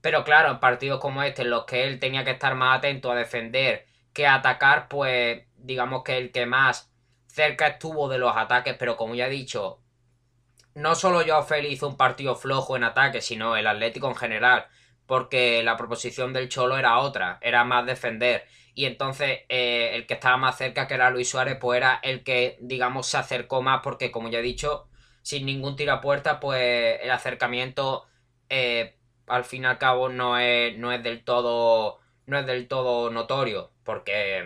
Pero 0.00 0.24
claro, 0.24 0.50
en 0.50 0.60
partidos 0.60 1.00
como 1.00 1.22
este, 1.22 1.42
en 1.42 1.50
los 1.50 1.64
que 1.64 1.84
él 1.84 1.98
tenía 1.98 2.24
que 2.24 2.32
estar 2.32 2.54
más 2.54 2.78
atento 2.78 3.10
a 3.10 3.16
defender 3.16 3.86
que 4.12 4.26
a 4.26 4.34
atacar, 4.36 4.88
pues 4.88 5.44
digamos 5.56 6.02
que 6.04 6.18
el 6.18 6.32
que 6.32 6.46
más 6.46 6.90
cerca 7.26 7.68
estuvo 7.68 8.08
de 8.08 8.18
los 8.18 8.36
ataques, 8.36 8.76
pero 8.78 8.96
como 8.96 9.14
ya 9.14 9.26
he 9.26 9.30
dicho, 9.30 9.80
no 10.74 10.94
solo 10.94 11.22
Joao 11.26 11.44
Félix 11.44 11.74
hizo 11.74 11.88
un 11.88 11.96
partido 11.96 12.34
flojo 12.36 12.76
en 12.76 12.84
ataque, 12.84 13.20
sino 13.20 13.56
el 13.56 13.66
Atlético 13.66 14.08
en 14.08 14.16
general, 14.16 14.66
porque 15.06 15.62
la 15.62 15.76
proposición 15.76 16.32
del 16.32 16.48
Cholo 16.48 16.78
era 16.78 16.98
otra, 16.98 17.38
era 17.42 17.64
más 17.64 17.86
defender 17.86 18.46
y 18.78 18.86
entonces 18.86 19.40
eh, 19.48 19.90
el 19.94 20.06
que 20.06 20.14
estaba 20.14 20.36
más 20.36 20.56
cerca, 20.56 20.86
que 20.86 20.94
era 20.94 21.10
Luis 21.10 21.28
Suárez, 21.28 21.58
pues 21.60 21.78
era 21.78 21.98
el 22.00 22.22
que, 22.22 22.56
digamos, 22.60 23.08
se 23.08 23.16
acercó 23.16 23.60
más 23.60 23.80
porque, 23.82 24.12
como 24.12 24.28
ya 24.28 24.38
he 24.38 24.42
dicho, 24.42 24.86
sin 25.20 25.46
ningún 25.46 25.74
tiro 25.74 25.94
a 25.94 26.00
puerta, 26.00 26.38
pues 26.38 27.00
el 27.02 27.10
acercamiento 27.10 28.06
eh, 28.48 28.94
al 29.26 29.42
fin 29.42 29.64
y 29.64 29.66
al 29.66 29.78
cabo 29.78 30.10
no 30.10 30.38
es, 30.38 30.78
no 30.78 30.92
es 30.92 31.02
del 31.02 31.24
todo 31.24 31.98
no 32.26 32.38
es 32.38 32.46
del 32.46 32.68
todo 32.68 33.10
notorio 33.10 33.72
porque 33.82 34.44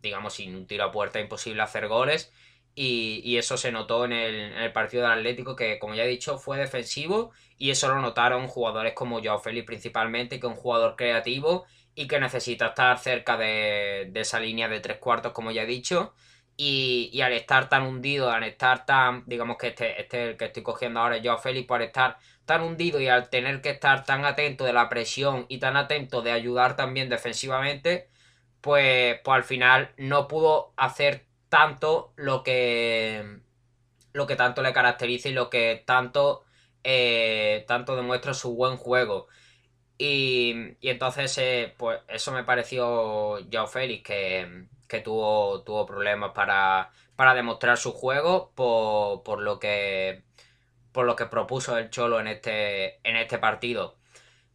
digamos 0.00 0.32
sin 0.32 0.54
un 0.54 0.66
tiro 0.66 0.84
a 0.84 0.90
puerta 0.90 1.18
es 1.18 1.24
imposible 1.24 1.60
hacer 1.60 1.86
goles 1.86 2.32
y, 2.76 3.36
eso 3.36 3.58
se 3.58 3.70
notó 3.70 4.06
en 4.06 4.12
el, 4.12 4.72
partido 4.72 5.02
del 5.02 5.12
Atlético 5.12 5.56
que 5.56 5.78
como 5.78 5.94
ya 5.94 6.04
he 6.04 6.08
dicho 6.08 6.38
fue 6.38 6.56
defensivo 6.56 7.32
y 7.58 7.70
eso 7.70 7.88
lo 7.88 8.00
notaron 8.00 8.48
jugadores 8.48 8.94
como 8.94 9.22
Joao 9.22 9.40
Félix 9.40 9.66
principalmente 9.66 10.40
que 10.40 10.46
es 10.46 10.52
un 10.52 10.58
jugador 10.58 10.96
creativo 10.96 11.66
y 11.94 12.06
que 12.08 12.20
necesita 12.20 12.68
estar 12.68 12.98
cerca 12.98 13.36
de, 13.36 14.08
de 14.12 14.20
esa 14.20 14.40
línea 14.40 14.68
de 14.68 14.80
tres 14.80 14.98
cuartos 14.98 15.32
como 15.32 15.50
ya 15.52 15.62
he 15.62 15.66
dicho 15.66 16.14
y, 16.56 17.20
al 17.20 17.32
estar 17.32 17.68
tan 17.68 17.84
hundido, 17.84 18.30
al 18.30 18.44
estar 18.44 18.86
tan, 18.86 19.24
digamos 19.26 19.56
que 19.58 19.68
este, 19.68 20.00
este 20.00 20.30
el 20.30 20.36
que 20.36 20.46
estoy 20.46 20.62
cogiendo 20.62 21.00
ahora, 21.00 21.16
yo 21.18 21.36
Félix, 21.38 21.66
por 21.66 21.82
estar 21.82 22.18
tan 22.44 22.62
hundido 22.62 23.00
y 23.00 23.08
al 23.08 23.28
tener 23.28 23.60
que 23.60 23.70
estar 23.70 24.04
tan 24.04 24.24
atento 24.24 24.64
de 24.64 24.72
la 24.72 24.88
presión 24.88 25.46
y 25.48 25.58
tan 25.58 25.76
atento 25.76 26.22
de 26.22 26.32
ayudar 26.32 26.76
también 26.76 27.08
defensivamente, 27.08 28.08
pues, 28.60 29.18
pues 29.24 29.36
al 29.36 29.44
final 29.44 29.92
no 29.98 30.28
pudo 30.28 30.72
hacer 30.76 31.26
tanto 31.48 32.12
lo 32.16 32.42
que, 32.44 33.40
lo 34.12 34.26
que 34.26 34.36
tanto 34.36 34.62
le 34.62 34.72
caracteriza 34.72 35.28
y 35.28 35.32
lo 35.32 35.50
que 35.50 35.82
tanto, 35.86 36.44
eh, 36.84 37.64
tanto 37.68 37.96
demuestra 37.96 38.34
su 38.34 38.54
buen 38.54 38.76
juego. 38.76 39.28
Y, 39.96 40.76
entonces, 40.82 41.36
eh, 41.38 41.74
pues 41.76 42.00
eso 42.08 42.32
me 42.32 42.44
pareció 42.44 43.38
Joao 43.52 43.66
Félix, 43.66 44.02
que, 44.04 44.66
que 44.88 45.00
tuvo, 45.00 45.62
tuvo 45.62 45.86
problemas 45.86 46.32
para, 46.32 46.90
para 47.16 47.34
demostrar 47.34 47.78
su 47.78 47.92
juego 47.92 48.52
por, 48.54 49.22
por, 49.22 49.40
lo 49.40 49.58
que 49.58 50.24
por 50.92 51.06
lo 51.06 51.16
que 51.16 51.26
propuso 51.26 51.76
el 51.78 51.90
Cholo 51.90 52.20
en 52.20 52.28
este, 52.28 53.00
en 53.08 53.16
este 53.16 53.38
partido. 53.38 53.96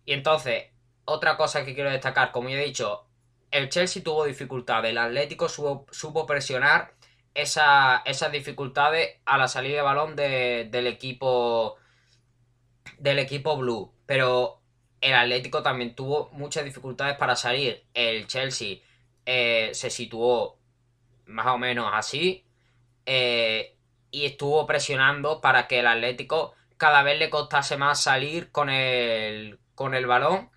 Y 0.06 0.14
entonces, 0.14 0.68
otra 1.06 1.38
cosa 1.38 1.66
que 1.66 1.76
quiero 1.76 1.92
destacar, 1.92 2.32
como 2.32 2.50
ya 2.50 2.58
he 2.58 2.66
dicho, 2.66 3.06
el 3.52 3.70
Chelsea 3.70 4.04
tuvo 4.04 4.26
dificultades, 4.26 4.92
el 4.92 4.98
Atlético 4.98 5.50
supo, 5.50 6.26
presionar 6.26 6.94
esas 7.34 8.32
dificultades 8.32 9.18
a 9.26 9.38
la 9.38 9.48
salida 9.48 9.78
de 9.78 9.82
balón 9.82 10.16
del 10.16 10.88
equipo 10.88 11.78
del 12.98 13.20
equipo 13.20 13.58
blue, 13.58 13.94
pero 14.06 14.59
el 15.02 15.14
Atlético 15.14 15.64
también 15.64 15.96
tuvo 15.96 16.30
muchas 16.34 16.66
dificultades 16.66 17.18
para 17.18 17.36
salir. 17.36 17.84
El 17.94 18.28
Chelsea 18.28 18.78
eh, 19.26 19.72
se 19.74 19.90
situó 19.90 20.58
más 21.26 21.48
o 21.48 21.58
menos 21.58 21.92
así 21.94 22.46
eh, 23.06 23.76
y 24.12 24.26
estuvo 24.26 24.66
presionando 24.66 25.42
para 25.42 25.68
que 25.68 25.80
el 25.80 25.88
Atlético 25.88 26.54
cada 26.78 27.04
vez 27.04 27.20
le 27.20 27.30
costase 27.30 27.78
más 27.78 28.02
salir 28.02 28.52
con 28.52 28.70
el, 28.70 29.60
con 29.76 29.94
el 29.94 30.06
balón. 30.06 30.50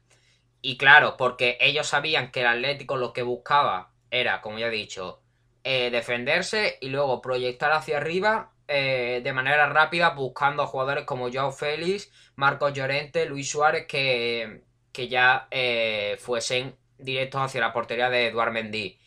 Y 0.61 0.77
claro, 0.77 1.17
porque 1.17 1.59
ellos 1.61 1.89
sabían 1.89 2.31
que 2.31 2.41
el 2.41 2.47
Atlético 2.47 2.97
lo 2.97 3.13
que 3.13 3.23
buscaba 3.23 3.91
era, 4.11 4.41
como 4.41 4.59
ya 4.59 4.69
he 4.69 4.71
dicho, 4.71 5.21
eh, 5.65 5.91
defenderse 5.91 6.79
y 6.81 6.89
luego 6.89 7.21
proyectar 7.21 7.73
hacia 7.73 7.97
arriba 7.99 8.52
de 8.73 9.33
manera 9.35 9.67
rápida 9.69 10.11
buscando 10.11 10.63
a 10.63 10.67
jugadores 10.67 11.05
como 11.05 11.31
Joao 11.33 11.53
Félix, 11.53 12.11
Marcos 12.37 12.73
Llorente, 12.73 13.27
Luis 13.27 13.51
Suárez 13.51 13.87
que, 13.87 14.63
que 14.93 15.09
ya 15.09 15.49
fuesen 16.19 16.77
directos 16.99 17.43
hacia 17.43 17.61
la 17.61 17.73
portería 17.73 18.11
de 18.11 18.29
Eduard 18.29 18.53
Mendy. 18.53 18.99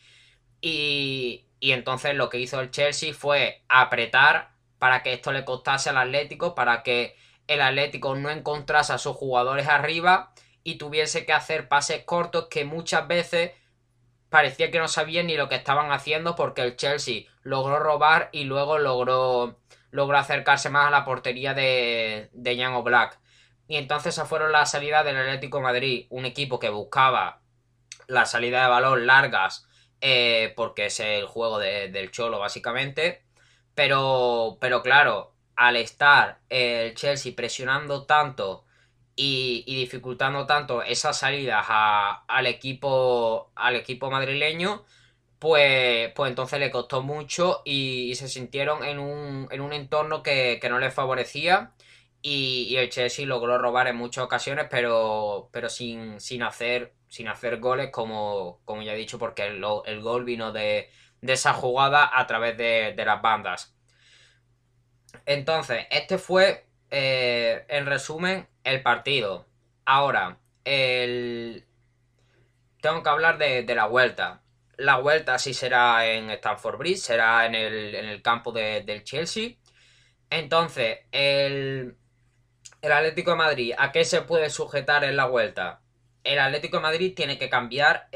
Y, 0.62 1.45
y 1.60 1.72
entonces 1.72 2.15
lo 2.15 2.29
que 2.29 2.39
hizo 2.39 2.60
el 2.60 2.72
Chelsea 2.72 3.13
fue 3.13 3.63
apretar 3.69 4.51
para 4.79 5.03
que 5.03 5.13
esto 5.13 5.31
le 5.31 5.45
costase 5.45 5.89
al 5.89 5.98
Atlético, 5.98 6.55
para 6.55 6.84
que 6.84 7.15
el 7.48 7.62
Atlético 7.62 8.15
no 8.15 8.29
encontrase 8.29 8.93
a 8.93 8.98
sus 8.98 9.15
jugadores 9.15 9.67
arriba 9.67 10.34
y 10.63 10.75
tuviese 10.77 11.25
que 11.25 11.34
hacer 11.34 11.67
pases 11.67 12.03
cortos 12.03 12.48
que 12.50 12.65
muchas 12.65 13.07
veces 13.07 13.51
parecía 14.35 14.69
que 14.69 14.79
no 14.79 14.89
sabían 14.89 15.27
ni 15.27 15.37
lo 15.37 15.47
que 15.47 15.55
estaban 15.55 15.93
haciendo 15.93 16.35
porque 16.35 16.61
el 16.61 16.75
Chelsea 16.75 17.23
logró 17.43 17.79
robar 17.79 18.27
y 18.33 18.43
luego 18.43 18.77
logró, 18.79 19.61
logró 19.91 20.17
acercarse 20.17 20.69
más 20.69 20.87
a 20.87 20.91
la 20.91 21.05
portería 21.05 21.53
de, 21.53 22.29
de 22.33 22.57
Jan. 22.57 22.73
Y 23.69 23.77
entonces 23.77 24.13
esas 24.13 24.27
fueron 24.27 24.51
las 24.51 24.71
salidas 24.71 25.05
del 25.05 25.15
Atlético 25.15 25.61
Madrid, 25.61 26.07
un 26.09 26.25
equipo 26.25 26.59
que 26.59 26.67
buscaba 26.67 27.39
la 28.07 28.25
salida 28.25 28.63
de 28.63 28.67
balón 28.67 29.07
largas, 29.07 29.69
eh, 30.01 30.51
porque 30.57 30.87
es 30.87 30.99
el 30.99 31.27
juego 31.27 31.57
del 31.57 32.11
Cholo 32.11 32.37
básicamente. 32.37 33.23
Pero, 33.73 34.57
pero 34.59 34.81
claro, 34.81 35.33
al 35.55 35.77
estar 35.77 36.39
el 36.49 36.93
Chelsea 36.93 37.31
presionando 37.33 38.05
tanto 38.05 38.64
y, 39.15 39.63
dificultando 39.65 40.45
tanto 40.45 40.84
esas 40.84 41.19
salidas 41.19 41.65
al, 41.69 42.48
equipo, 42.48 43.51
al 43.55 43.75
equipo 43.75 44.12
madrileño, 44.12 44.84
pues, 45.39 46.12
pues 46.13 46.29
entonces 46.29 46.60
le 46.60 46.72
costó 46.72 47.01
mucho 47.01 47.62
y, 47.65 48.13
se 48.15 48.27
sintieron 48.27 48.84
en 48.84 49.00
un, 49.00 49.48
en 49.51 49.62
un 49.62 49.74
entorno 49.74 50.24
que, 50.24 50.60
no 50.69 50.79
les 50.79 50.93
favorecía. 50.93 51.74
Y, 52.22 52.75
el 52.77 52.89
Chelsea 52.89 53.25
logró 53.25 53.57
robar 53.57 53.88
en 53.88 53.98
muchas 53.98 54.25
ocasiones, 54.25 54.67
pero, 54.69 55.50
pero 55.51 55.69
sin, 55.69 56.19
sin 56.19 56.43
hacer 56.43 56.93
sin 57.15 57.29
hacer 57.29 57.60
goles, 57.60 57.91
como, 57.91 58.60
como 58.65 58.81
ya 58.81 58.93
he 58.93 58.98
dicho, 58.98 59.17
porque 59.17 59.45
el, 59.45 59.62
gol 60.01 60.25
vino 60.25 60.51
de, 60.51 60.89
esa 61.22 61.53
jugada 61.53 62.12
a 62.13 62.27
través 62.27 62.57
de, 62.57 62.93
las 63.05 63.22
bandas. 63.22 63.74
Entonces, 65.25 65.88
este 65.91 66.17
fue, 66.17 66.65
eh, 66.91 67.65
en 67.69 67.86
resumen, 67.86 68.48
el 68.65 68.81
partido. 68.84 69.48
Ahora, 69.86 70.39
el... 70.65 71.65
tengo 72.81 73.03
que 73.03 73.10
hablar 73.10 73.38
de, 73.38 73.63
la 73.75 73.86
vuelta. 73.88 74.41
La 74.77 74.98
vuelta 74.98 75.39
sí 75.39 75.53
será 75.53 76.05
en 76.07 76.29
Stamford 76.31 76.77
Bridge, 76.77 77.00
será 77.00 77.45
en 77.45 77.55
el, 77.55 78.22
campo 78.22 78.51
del 78.51 79.03
Chelsea. 79.03 79.51
Entonces, 80.29 81.00
el, 81.12 81.95
el 82.81 82.91
Atlético 82.91 83.31
de 83.31 83.38
Madrid, 83.38 83.74
¿a 83.77 83.91
qué 83.93 84.03
se 84.03 84.22
puede 84.22 84.50
sujetar 84.50 85.03
en 85.05 85.15
la 85.15 85.25
vuelta? 85.25 85.81
el 86.25 86.39
Atlético 86.39 86.77
de 86.77 86.84
Madrid 86.84 87.13
tiene 87.15 87.38
que 87.38 87.50
cambiar 87.50 88.10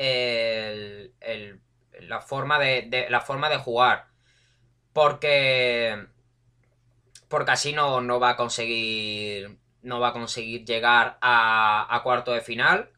la, 2.01 2.21
forma 2.21 2.59
de, 2.59 3.07
la 3.09 3.21
forma 3.21 3.49
de 3.49 3.57
jugar. 3.57 4.07
Porque. 4.91 6.07
Porque 7.29 7.51
así 7.51 7.73
no, 7.73 8.01
no 8.01 8.19
va 8.19 8.31
a 8.31 8.35
conseguir. 8.35 9.58
No 9.81 9.99
va 9.99 10.09
a 10.09 10.13
conseguir 10.13 10.65
llegar 10.65 11.17
a, 11.21 12.01
cuarto 12.03 12.33
de 12.33 12.41
final. 12.41 12.91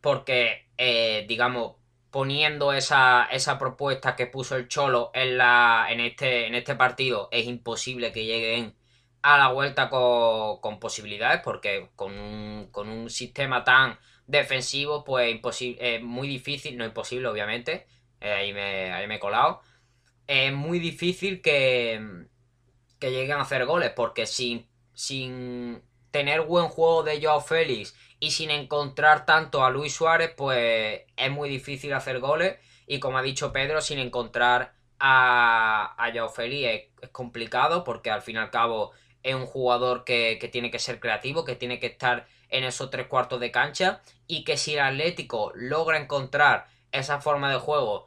Porque, 0.00 0.68
eh, 0.76 1.24
digamos, 1.28 1.76
poniendo 2.10 2.72
esa, 2.72 3.26
esa, 3.30 3.58
propuesta 3.58 4.16
que 4.16 4.26
puso 4.26 4.56
el 4.56 4.68
Cholo 4.68 5.10
en, 5.14 5.38
la, 5.38 5.86
en, 5.90 6.00
este, 6.00 6.46
en 6.46 6.54
este 6.54 6.74
partido, 6.76 7.28
es 7.32 7.46
imposible 7.46 8.12
que 8.12 8.24
lleguen 8.24 8.74
a 9.22 9.38
la 9.38 9.48
vuelta 9.48 9.90
con, 9.90 10.80
posibilidades. 10.80 11.40
Porque 11.42 11.90
con 11.96 12.18
un, 12.18 12.68
con 12.70 12.88
un 12.88 13.10
sistema 13.10 13.64
tan 13.64 13.98
defensivo, 14.26 15.04
pues 15.04 15.40
es 15.60 16.02
muy 16.02 16.28
difícil, 16.28 16.76
no 16.76 16.84
imposible, 16.84 17.28
obviamente. 17.28 17.86
Eh, 18.20 18.32
ahí, 18.32 18.52
me, 18.52 18.92
ahí 18.92 19.06
me 19.06 19.16
he 19.16 19.20
colado. 19.20 19.60
Es 20.26 20.52
muy 20.52 20.78
difícil 20.78 21.40
que, 21.40 22.26
que 22.98 23.10
lleguen 23.10 23.38
a 23.38 23.42
hacer 23.42 23.64
goles, 23.64 23.90
porque 23.94 24.26
sin, 24.26 24.68
sin 24.92 25.82
tener 26.10 26.42
buen 26.42 26.68
juego 26.68 27.02
de 27.02 27.22
Joao 27.22 27.40
Félix 27.40 27.94
y 28.20 28.30
sin 28.32 28.50
encontrar 28.50 29.26
tanto 29.26 29.64
a 29.64 29.70
Luis 29.70 29.94
Suárez, 29.94 30.32
pues 30.36 31.02
es 31.16 31.30
muy 31.30 31.48
difícil 31.48 31.92
hacer 31.92 32.18
goles. 32.20 32.56
Y 32.86 33.00
como 33.00 33.18
ha 33.18 33.22
dicho 33.22 33.52
Pedro, 33.52 33.80
sin 33.80 33.98
encontrar 33.98 34.72
a, 34.98 35.94
a 35.96 36.12
Joao 36.12 36.28
Félix 36.28 36.88
es, 37.02 37.08
complicado, 37.10 37.84
porque 37.84 38.10
al 38.10 38.22
fin 38.22 38.36
y 38.36 38.38
al 38.38 38.50
cabo 38.50 38.92
es 39.22 39.34
un 39.34 39.46
jugador 39.46 40.04
que, 40.04 40.38
que 40.40 40.48
tiene 40.48 40.70
que 40.70 40.78
ser 40.78 41.00
creativo, 41.00 41.44
que 41.44 41.54
tiene 41.54 41.78
que 41.78 41.86
estar 41.86 42.26
en 42.50 42.64
esos 42.64 42.90
tres 42.90 43.06
cuartos 43.06 43.40
de 43.40 43.50
cancha 43.50 44.00
y 44.26 44.44
que 44.44 44.56
si 44.56 44.74
el 44.74 44.80
Atlético 44.80 45.52
logra 45.54 45.98
encontrar 45.98 46.66
esa 46.92 47.20
forma 47.20 47.50
de 47.50 47.58
juego 47.58 48.06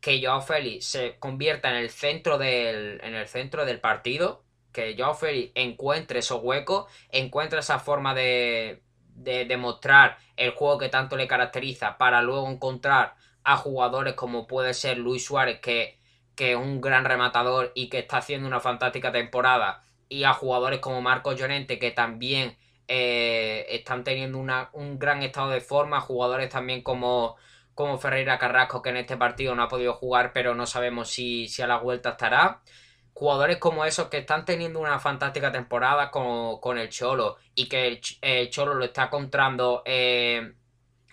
que 0.00 0.24
Joao 0.24 0.40
Félix 0.40 0.86
se 0.86 1.18
convierta 1.18 1.68
en 1.70 1.76
el 1.76 1.90
centro 1.90 2.38
del, 2.38 3.00
en 3.02 3.14
el 3.14 3.26
centro 3.28 3.64
del 3.64 3.80
partido, 3.80 4.44
que 4.76 5.14
Félix 5.18 5.52
encuentre 5.54 6.18
esos 6.18 6.42
huecos, 6.42 6.86
encuentre 7.10 7.60
esa 7.60 7.78
forma 7.78 8.14
de, 8.14 8.82
de 9.14 9.46
demostrar 9.46 10.18
el 10.36 10.50
juego 10.50 10.78
que 10.78 10.90
tanto 10.90 11.16
le 11.16 11.26
caracteriza 11.26 11.96
para 11.96 12.20
luego 12.20 12.50
encontrar 12.50 13.14
a 13.42 13.56
jugadores 13.56 14.14
como 14.14 14.46
puede 14.46 14.74
ser 14.74 14.98
Luis 14.98 15.24
Suárez, 15.24 15.60
que, 15.60 15.98
que 16.34 16.52
es 16.52 16.58
un 16.58 16.80
gran 16.80 17.04
rematador 17.04 17.72
y 17.74 17.88
que 17.88 18.00
está 18.00 18.18
haciendo 18.18 18.46
una 18.46 18.60
fantástica 18.60 19.12
temporada, 19.12 19.82
y 20.08 20.24
a 20.24 20.34
jugadores 20.34 20.80
como 20.80 21.00
Marcos 21.00 21.36
Llorente, 21.36 21.78
que 21.78 21.90
también 21.90 22.56
eh, 22.86 23.66
están 23.70 24.04
teniendo 24.04 24.38
un 24.38 24.98
gran 24.98 25.22
estado 25.22 25.50
de 25.50 25.60
forma. 25.60 26.00
Jugadores 26.00 26.50
también 26.50 26.82
como, 26.82 27.36
como 27.74 27.98
Ferreira 27.98 28.38
Carrasco, 28.38 28.82
que 28.82 28.90
en 28.90 28.98
este 28.98 29.16
partido 29.16 29.54
no 29.54 29.62
ha 29.62 29.68
podido 29.68 29.94
jugar, 29.94 30.32
pero 30.32 30.54
no 30.54 30.66
sabemos 30.66 31.08
si, 31.10 31.48
si 31.48 31.62
a 31.62 31.66
la 31.66 31.78
vuelta 31.78 32.10
estará. 32.10 32.60
Jugadores 33.18 33.56
como 33.56 33.86
esos 33.86 34.08
que 34.08 34.18
están 34.18 34.44
teniendo 34.44 34.78
una 34.78 34.98
fantástica 34.98 35.50
temporada 35.50 36.10
con, 36.10 36.78
el 36.78 36.90
Cholo 36.90 37.36
y 37.54 37.66
que 37.66 38.00
el, 38.20 38.50
Cholo 38.50 38.74
lo 38.74 38.84
está 38.84 39.04
encontrando 39.04 39.82
eh, 39.86 40.52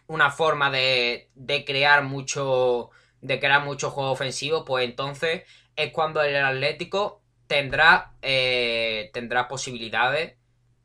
una 0.07 0.29
forma 0.29 0.69
de, 0.69 1.29
de 1.33 1.63
crear 1.63 2.03
mucho 2.03 2.91
de 3.24 3.39
crear 3.39 3.63
mucho 3.63 3.89
juego 3.89 4.12
ofensivo, 4.12 4.65
pues 4.65 4.83
entonces 4.83 5.43
es 5.77 5.91
cuando 5.93 6.22
el 6.22 6.36
Atlético 6.36 7.22
tendrá, 7.48 8.13
eh, 8.22 9.10
tendrá 9.13 9.48
posibilidades 9.48 10.36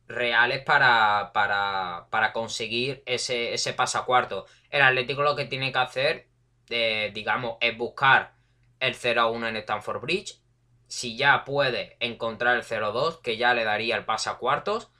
reales 0.07 0.63
para, 0.63 1.31
para, 1.33 2.33
conseguir 2.33 3.03
ese, 3.05 3.53
ese 3.53 3.73
pasacuarto. 3.73 4.45
El 4.69 4.81
Atlético 4.81 5.21
lo 5.21 5.35
que 5.35 5.45
tiene 5.45 5.71
que 5.71 5.79
hacer, 5.79 6.27
eh, 6.69 7.11
digamos, 7.13 7.57
es 7.59 7.77
buscar 7.77 8.33
el 8.79 8.95
0-1 8.95 9.49
en 9.49 9.57
Stanford 9.57 10.01
Bridge. 10.01 10.39
Si 10.89 11.15
ya 11.15 11.45
puede 11.45 11.95
encontrar 12.01 12.57
el 12.57 12.63
0-2, 12.63 13.21
que 13.21 13.37
ya 13.37 13.53
le 13.53 13.63
daría 13.63 13.95
el 13.95 14.03
pasacuartos, 14.03 14.91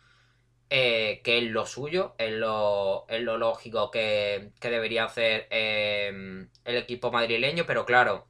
eh, 0.69 1.19
que 1.23 1.39
es 1.39 1.43
lo 1.45 1.65
suyo, 1.65 2.15
es 2.17 2.31
lo, 2.31 3.05
lo 3.09 3.37
lógico 3.37 3.91
que, 3.91 4.51
debería 4.61 5.03
hacer 5.03 5.47
eh, 5.49 6.47
el 6.63 6.77
equipo 6.77 7.11
madrileño, 7.11 7.65
pero 7.65 7.85
claro, 7.85 8.29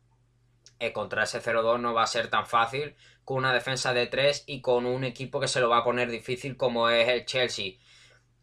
contra 0.94 1.24
ese 1.24 1.42
0-2 1.42 1.80
no 1.80 1.94
va 1.94 2.04
a 2.04 2.08
ser 2.08 2.30
tan 2.30 2.48
fácil 2.48 2.96
con 3.30 3.38
una 3.38 3.54
defensa 3.54 3.94
de 3.94 4.08
3 4.08 4.46
y 4.48 4.62
con 4.62 4.88
un 4.88 5.04
equipo 5.04 5.40
que 5.40 5.48
se 5.48 5.60
lo 5.60 5.70
va 5.70 5.80
a 5.80 5.84
poner 5.84 6.10
difícil 6.10 6.58
como 6.58 6.90
es 6.90 7.08
el 7.10 7.26
Chelsea. 7.26 7.74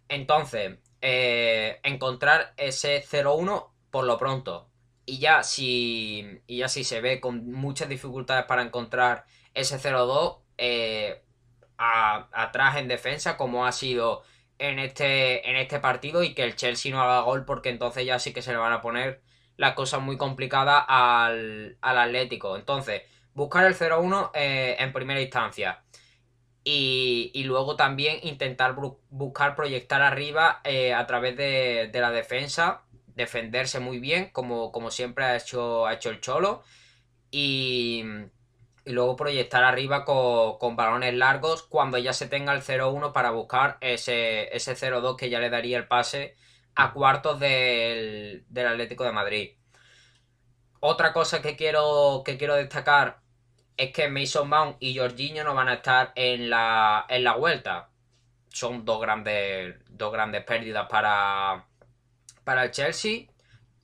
Entonces, 0.09 0.79
eh, 1.01 1.81
encontrar 1.83 2.55
ese 2.57 3.03
0-1 3.03 3.73
por 3.91 4.05
lo 4.05 4.17
pronto. 4.19 4.69
Y 5.07 5.19
ya, 5.19 5.43
si, 5.43 6.43
y 6.47 6.59
ya 6.59 6.69
si 6.69 6.85
se 6.85 7.01
ve 7.01 7.21
con 7.21 7.51
muchas 7.53 7.89
dificultades 7.89 8.45
para 8.47 8.63
encontrar 8.63 9.25
ese 9.55 9.79
0-2 9.79 10.41
eh, 10.59 11.23
atrás 11.79 12.77
en 12.77 12.89
defensa, 12.89 13.37
como 13.37 13.67
ha 13.67 13.73
sido 13.73 14.23
en 14.59 14.79
este, 14.79 15.49
en 15.49 15.57
este 15.57 15.79
partido, 15.79 16.23
y 16.25 16.35
que 16.35 16.43
el 16.43 16.57
Chelsea 16.57 16.93
no 16.93 17.01
haga 17.01 17.21
gol, 17.21 17.45
porque 17.45 17.71
entonces 17.71 18.05
ya 18.05 18.19
sí 18.19 18.33
que 18.33 18.43
se 18.43 18.51
le 18.53 18.59
van 18.59 18.73
a 18.73 18.83
poner 18.83 19.23
las 19.57 19.75
cosas 19.75 20.03
muy 20.03 20.17
complicadas 20.17 20.85
al, 20.89 21.79
al 21.81 21.99
Atlético. 21.99 22.57
Entonces, 22.57 23.03
buscar 23.37 23.67
el 23.67 23.75
0-1 23.77 24.31
eh, 24.35 24.77
en 24.81 24.93
primera 24.93 25.21
instancia. 25.21 25.83
Y, 26.69 27.45
luego 27.45 27.77
también 27.77 28.19
intentar 28.25 28.75
buscar 29.09 29.55
proyectar 29.55 30.03
arriba 30.03 30.61
eh, 30.65 30.95
a 30.95 31.07
través 31.07 31.37
de, 31.37 31.89
la 31.95 32.11
defensa, 32.11 32.83
defenderse 33.17 33.81
muy 33.81 33.99
bien, 33.99 34.31
como, 34.31 34.71
como 34.71 34.91
siempre 34.91 35.25
ha 35.25 35.37
hecho, 35.37 35.87
ha 35.87 35.95
hecho 35.95 36.11
el 36.11 36.21
Cholo. 36.21 36.63
Y, 37.31 38.05
luego 38.85 39.17
proyectar 39.17 39.65
arriba 39.65 40.05
con, 40.05 40.77
balones 40.77 41.15
largos 41.15 41.65
cuando 41.65 41.99
ya 41.99 42.13
se 42.13 42.29
tenga 42.29 42.53
el 42.53 42.63
0-1 42.63 43.13
para 43.13 43.31
buscar 43.31 43.79
ese, 43.81 44.55
ese 44.55 44.77
0-2 44.77 45.17
que 45.17 45.29
ya 45.29 45.41
le 45.41 45.51
daría 45.51 45.77
el 45.79 45.89
pase 45.89 46.37
a 46.77 46.93
cuartos 46.93 47.41
del, 47.41 48.45
del 48.49 48.67
Atlético 48.69 49.05
de 49.05 49.13
Madrid. 49.13 49.51
Otra 50.81 51.13
cosa 51.13 51.43
que 51.43 51.57
quiero, 51.57 52.23
que 52.25 52.39
quiero 52.39 52.55
destacar 52.55 53.21
es 53.77 53.93
que 53.93 54.09
Mason 54.09 54.49
Mount 54.49 54.77
y 54.81 54.97
Jorginho 54.97 55.43
no 55.43 55.55
van 55.55 55.69
a 55.69 55.75
estar 55.75 56.13
en 56.15 56.49
la, 56.51 57.07
en 57.09 57.25
la 57.25 57.35
vuelta. 57.35 57.91
Son 58.51 58.85
dos 58.85 59.01
grandes, 59.01 59.77
dos 59.89 60.13
grandes 60.13 60.45
pérdidas 60.45 60.87
para, 60.89 61.67
para 62.47 62.65
el 62.65 62.71
Chelsea. 62.71 63.27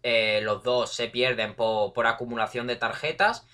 Eh, 0.04 0.40
los 0.42 0.62
dos 0.62 0.94
se 0.94 1.08
pierden 1.08 1.56
por, 1.56 2.06
acumulación 2.06 2.68
de 2.68 2.76
tarjetas. 2.76 3.46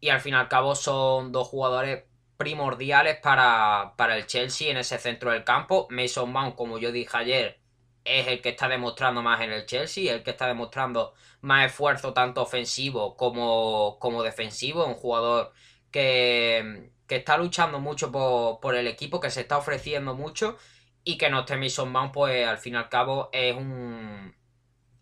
Y 0.00 0.08
al 0.10 0.20
fin 0.20 0.34
y 0.34 0.36
al 0.36 0.48
cabo 0.48 0.74
son 0.74 1.30
dos 1.32 1.48
jugadores 1.48 2.04
primordiales 2.36 3.18
para, 3.18 3.94
para 3.96 4.16
el 4.16 4.26
Chelsea 4.26 4.70
en 4.70 4.76
ese 4.78 4.98
centro 4.98 5.30
del 5.30 5.44
campo. 5.44 5.86
Mason 5.90 6.32
Mount, 6.32 6.56
como 6.56 6.78
yo 6.78 6.90
dije 6.90 7.16
ayer, 7.16 7.60
es 8.04 8.26
el 8.28 8.42
que 8.42 8.50
está 8.50 8.68
demostrando 8.68 9.22
más 9.22 9.40
en 9.42 9.52
el 9.52 9.66
Chelsea, 9.66 10.12
el 10.12 10.22
que 10.22 10.30
está 10.30 10.46
demostrando 10.48 11.14
más 11.42 11.66
esfuerzo 11.66 12.12
tanto 12.12 12.42
ofensivo 12.42 13.16
como, 13.16 13.98
como 14.00 14.22
defensivo, 14.22 14.84
un 14.86 14.94
jugador 14.94 15.52
que, 15.90 16.90
está 17.08 17.36
luchando 17.36 17.80
mucho 17.80 18.10
por, 18.12 18.74
el 18.74 18.86
equipo, 18.86 19.20
que 19.20 19.30
se 19.30 19.42
está 19.42 19.58
ofreciendo 19.58 20.14
mucho 20.14 20.56
y 21.04 21.18
que 21.18 21.30
no 21.30 21.40
esté 21.40 21.56
Mason 21.56 21.90
Mount, 21.92 22.12
pues 22.12 22.46
al 22.46 22.58
fin 22.58 22.74
y 22.74 22.76
al 22.78 22.88
cabo 22.88 23.30
es 23.32 23.54
un, 23.56 24.34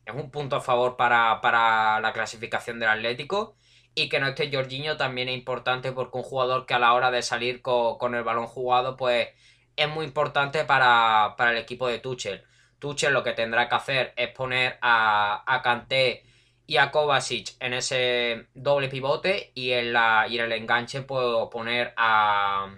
es 0.09 0.15
un 0.15 0.31
punto 0.31 0.57
a 0.57 0.61
favor 0.61 0.97
para, 0.97 2.01
la 2.01 2.13
clasificación 2.13 2.79
del 2.81 2.89
Atlético. 2.89 3.57
Y 3.95 4.09
que 4.09 4.21
no 4.21 4.29
esté 4.29 4.51
Jorginho 4.53 4.97
también 4.97 5.29
es 5.29 5.37
importante 5.37 5.93
porque 5.93 6.19
un 6.19 6.23
jugador 6.23 6.67
que 6.67 6.75
a 6.75 6.79
la 6.79 6.95
hora 6.95 7.11
de 7.11 7.23
salir 7.23 7.63
con, 7.63 8.15
el 8.15 8.23
balón 8.23 8.47
jugado, 8.47 8.97
pues 8.97 9.29
es 9.77 9.89
muy 9.89 10.07
importante 10.07 10.65
para, 10.65 11.35
el 11.39 11.57
equipo 11.59 11.89
de 11.89 11.99
Tuchel. 11.99 12.45
Tuchel 12.79 13.13
lo 13.13 13.25
que 13.25 13.33
tendrá 13.33 13.69
que 13.69 13.75
hacer 13.75 14.15
es 14.17 14.31
poner 14.31 14.79
a, 14.83 15.43
a 15.47 15.63
Kanté 15.63 16.25
y 16.67 16.77
a 16.77 16.91
Kovacic 16.91 17.57
en 17.61 17.75
ese 17.75 18.47
doble 18.55 18.89
pivote 18.89 19.53
y 19.55 19.73
en, 19.73 19.93
la, 19.93 20.27
y 20.29 20.39
en 20.39 20.45
el 20.45 20.53
enganche 20.53 21.03
puedo 21.03 21.51
poner 21.51 21.95
a, 21.97 22.73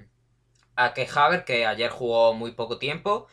a 0.76 0.94
Kehaver, 0.94 1.44
que 1.44 1.66
ayer 1.66 1.90
jugó 1.90 2.32
muy 2.32 2.52
poco 2.52 2.78
tiempo, 2.78 3.26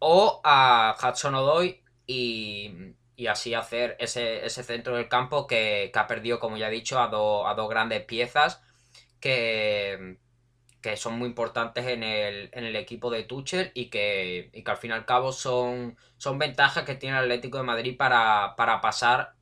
o 0.00 0.40
a 0.44 0.96
Hudson 1.02 1.34
Odoy 1.36 1.82
y, 2.06 2.94
y 3.16 3.28
así 3.28 3.54
hacer 3.54 3.96
ese, 3.98 4.48
centro 4.50 4.96
del 4.96 5.08
campo 5.08 5.46
que, 5.46 5.90
ha 5.94 6.06
perdido, 6.06 6.38
como 6.38 6.56
ya 6.56 6.68
he 6.68 6.72
dicho, 6.72 6.98
a, 6.98 7.04
a 7.04 7.54
dos 7.54 7.68
grandes 7.68 8.04
piezas 8.04 8.62
que, 9.20 10.18
que 10.86 10.96
son 10.96 11.18
muy 11.18 11.28
importantes 11.28 11.86
en 11.86 12.04
el, 12.04 12.48
en 12.52 12.64
el 12.64 12.76
equipo 12.76 13.10
de 13.10 13.24
Tuchel 13.24 13.72
y 13.74 13.86
que, 13.86 14.50
y 14.52 14.62
que 14.62 14.70
al 14.70 14.76
fin 14.76 14.90
y 14.90 14.94
al 14.94 15.04
cabo 15.04 15.32
son, 15.32 15.96
son 16.16 16.38
ventajas 16.38 16.84
que 16.84 16.94
tiene 16.94 17.16
el 17.18 17.24
Atlético 17.24 17.58
de 17.58 17.64
Madrid 17.64 17.96
para, 17.96 18.54
para 18.56 18.80
pasar 18.80 19.34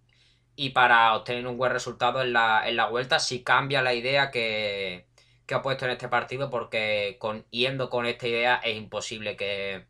y 0.56 0.70
para 0.70 1.14
obtener 1.14 1.46
un 1.46 1.58
buen 1.58 1.72
resultado 1.72 2.22
en 2.22 2.32
la, 2.32 2.66
en 2.66 2.76
la 2.76 2.86
vuelta. 2.88 3.18
Si 3.18 3.42
cambia 3.44 3.82
la 3.82 3.94
idea 3.94 4.30
que, 4.30 5.06
ha 5.52 5.62
puesto 5.62 5.84
en 5.84 5.92
este 5.92 6.08
partido 6.08 6.50
porque 6.50 7.16
con, 7.20 7.44
yendo 7.50 7.90
con 7.90 8.06
esta 8.06 8.26
idea 8.26 8.56
es 8.64 8.76
imposible 8.76 9.36
que, 9.36 9.86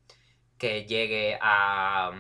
llegue 0.59 1.39
a 1.43 2.11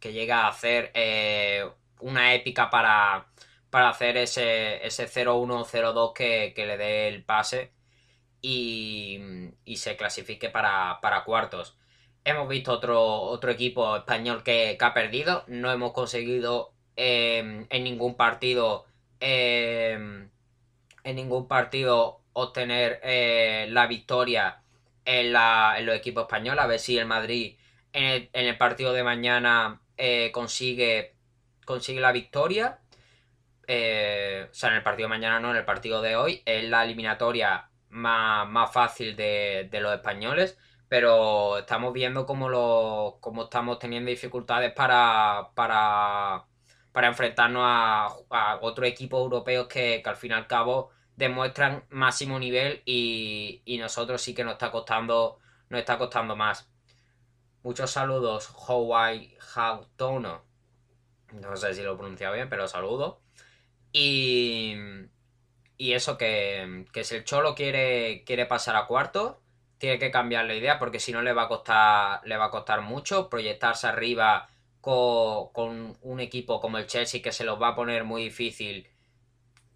que 0.00 0.12
llegue 0.12 0.32
a 0.32 0.48
hacer 0.48 0.90
eh, 0.94 1.68
una 2.00 2.34
épica 2.34 2.70
para, 2.70 3.28
para 3.70 3.90
hacer 3.90 4.16
ese, 4.16 4.86
ese 4.86 5.06
0-1 5.08 5.64
0-2 5.64 6.12
que, 6.14 6.52
le 6.56 6.76
dé 6.76 7.08
el 7.08 7.24
pase 7.24 7.72
y, 8.40 9.20
se 9.76 9.96
clasifique 9.96 10.50
para, 10.50 10.98
cuartos. 11.24 11.76
Hemos 12.24 12.48
visto 12.48 12.72
otro, 12.72 13.00
otro 13.02 13.50
equipo 13.50 13.96
español 13.96 14.42
que, 14.42 14.76
que 14.78 14.84
ha 14.84 14.94
perdido, 14.94 15.44
no 15.48 15.70
hemos 15.72 15.92
conseguido 15.92 16.72
Em, 17.00 17.64
en 17.70 17.84
ningún 17.84 18.16
partido 18.16 18.84
em, 19.20 20.30
en 21.04 21.16
ningún 21.16 21.46
partido 21.46 22.22
obtener 22.32 23.00
eh, 23.04 23.68
la 23.70 23.86
victoria 23.86 24.62
en, 25.04 25.32
la, 25.32 25.76
en, 25.78 25.86
los 25.86 25.96
equipos 25.96 26.24
españoles. 26.24 26.64
A 26.64 26.66
ver 26.66 26.80
si 26.80 26.98
el 26.98 27.06
Madrid 27.06 27.56
en 27.92 28.28
el, 28.32 28.58
partido 28.58 28.92
de 28.92 29.04
mañana 29.04 29.80
eh, 29.98 30.30
consigue, 30.32 31.16
la 32.00 32.12
victoria. 32.12 32.80
Eh, 33.66 34.48
o 34.50 34.54
sea, 34.54 34.70
en 34.70 34.76
el 34.76 34.82
partido 34.82 35.08
de 35.08 35.14
mañana 35.14 35.40
no, 35.40 35.50
en 35.50 35.56
el 35.56 35.64
partido 35.64 36.00
de 36.02 36.16
hoy. 36.16 36.42
Es 36.46 36.64
la 36.64 36.84
eliminatoria 36.84 37.70
más, 37.90 38.72
fácil 38.72 39.16
de, 39.16 39.68
los 39.80 39.94
españoles. 39.94 40.58
Pero 40.88 41.58
estamos 41.58 41.92
viendo 41.92 42.26
cómo, 42.26 42.48
lo, 42.48 43.18
cómo 43.20 43.44
estamos 43.44 43.78
teniendo 43.78 44.10
dificultades 44.10 44.72
para, 44.72 45.50
para 45.54 46.46
para 46.98 47.08
enfrentarnos 47.08 47.62
a, 47.64 48.58
otros 48.60 48.88
equipos 48.88 49.20
europeos 49.20 49.68
que, 49.68 50.02
al 50.04 50.16
fin 50.16 50.32
y 50.32 50.34
al 50.34 50.48
cabo 50.48 50.90
demuestran 51.14 51.84
máximo 51.90 52.40
nivel 52.40 52.82
y, 52.84 53.62
nosotros 53.80 54.20
sí 54.20 54.34
que 54.34 54.42
nos 54.42 54.54
está 54.54 54.72
costando 54.72 55.38
nos 55.68 55.78
está 55.78 55.96
costando 55.96 56.34
más. 56.34 56.68
Muchos 57.68 57.90
saludos, 57.90 58.48
Hawaii 58.66 59.36
Hautono. 59.54 60.42
No 61.34 61.54
sé 61.54 61.74
si 61.74 61.82
lo 61.82 61.92
he 61.92 61.96
pronunciado 61.98 62.32
bien, 62.32 62.48
pero 62.48 62.66
saludo. 62.66 63.20
Y, 63.92 64.74
y 65.76 65.92
eso 65.92 66.16
que, 66.16 66.86
que 66.94 67.04
si 67.04 67.16
el 67.16 67.24
Cholo 67.24 67.54
quiere, 67.54 68.24
quiere 68.24 68.46
pasar 68.46 68.74
a 68.74 68.86
cuarto, 68.86 69.42
tiene 69.76 69.98
que 69.98 70.10
cambiar 70.10 70.46
la 70.46 70.54
idea 70.54 70.78
porque 70.78 70.98
si 70.98 71.12
no 71.12 71.20
le 71.20 71.34
va 71.34 71.42
a 71.42 71.48
costar 71.48 72.22
le 72.24 72.38
va 72.38 72.46
a 72.46 72.50
costar 72.50 72.80
mucho 72.80 73.28
proyectarse 73.28 73.86
arriba 73.86 74.48
con, 74.80 75.98
un 76.00 76.20
equipo 76.20 76.62
como 76.62 76.78
el 76.78 76.86
Chelsea 76.86 77.20
que 77.20 77.32
se 77.32 77.44
los 77.44 77.60
va 77.60 77.68
a 77.68 77.76
poner 77.76 78.04
muy 78.04 78.22
difícil. 78.24 78.88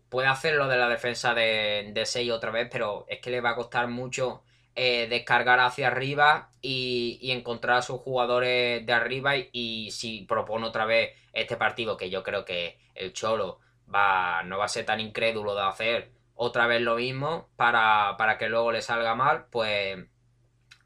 Puede 0.08 0.28
hacerlo 0.28 0.66
de 0.66 0.78
la 0.78 0.88
defensa 0.88 1.34
de, 1.34 1.90
de 1.92 2.06
6 2.06 2.30
otra 2.32 2.52
vez, 2.52 2.70
pero 2.72 3.04
es 3.10 3.20
que 3.20 3.30
le 3.30 3.42
va 3.42 3.50
a 3.50 3.54
costar 3.54 3.86
mucho 3.88 4.44
eh, 4.74 5.06
descargar 5.08 5.60
hacia 5.60 5.88
arriba 5.88 6.50
y, 6.62 7.30
encontrar 7.30 7.78
a 7.78 7.82
sus 7.82 8.00
jugadores 8.00 8.84
de 8.86 8.92
arriba. 8.92 9.34
Y, 9.52 9.90
si 9.90 10.22
propone 10.22 10.66
otra 10.66 10.86
vez 10.86 11.16
este 11.32 11.56
partido 11.56 11.96
que 11.96 12.10
yo 12.10 12.22
creo 12.22 12.44
que 12.44 12.78
el 12.94 13.12
Cholo 13.12 13.60
va, 13.92 14.42
no 14.44 14.58
va 14.58 14.66
a 14.66 14.68
ser 14.68 14.84
tan 14.86 15.00
incrédulo 15.00 15.54
de 15.54 15.62
hacer 15.62 16.10
otra 16.34 16.66
vez 16.66 16.80
lo 16.80 16.96
mismo 16.96 17.48
para, 17.56 18.36
que 18.38 18.48
luego 18.48 18.72
le 18.72 18.82
salga 18.82 19.14
mal, 19.14 19.46
pues 19.50 19.98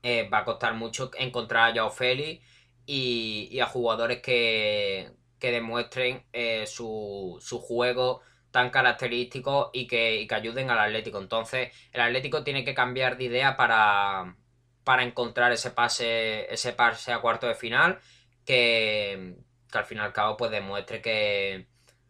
eh, 0.03 0.29
va 0.29 0.39
a 0.39 0.45
costar 0.45 0.75
mucho 0.75 1.11
encontrar 1.19 1.71
a 1.71 1.75
Joao 1.75 1.91
Félix 1.91 2.45
y, 2.87 3.59
a 3.61 3.67
jugadores 3.67 4.21
que, 4.21 5.11
demuestren 5.41 6.25
eh, 6.33 6.67
su, 6.67 7.39
su 7.41 7.61
juego 7.61 8.21
tan 8.57 8.71
característico 8.71 9.71
y 9.75 9.87
que, 9.87 10.27
ayuden 10.31 10.71
al 10.71 10.79
Atlético. 10.79 11.19
Entonces, 11.19 11.75
el 11.93 12.01
Atlético 12.01 12.43
tiene 12.43 12.65
que 12.65 12.73
cambiar 12.73 13.19
de 13.19 13.25
idea 13.25 13.55
para, 13.55 14.35
para 14.83 15.03
encontrar 15.03 15.53
ese 15.53 15.73
pase, 15.73 16.51
ese 16.51 16.73
pase 16.73 17.13
a 17.13 17.21
cuarto 17.21 17.47
de 17.47 17.55
final 17.55 17.99
que, 18.47 19.37
al 19.73 19.85
fin 19.85 19.99
y 19.99 20.01
al 20.01 20.15
cabo 20.15 20.39
pues 20.39 20.51
demuestre 20.51 21.03
que, 21.03 21.67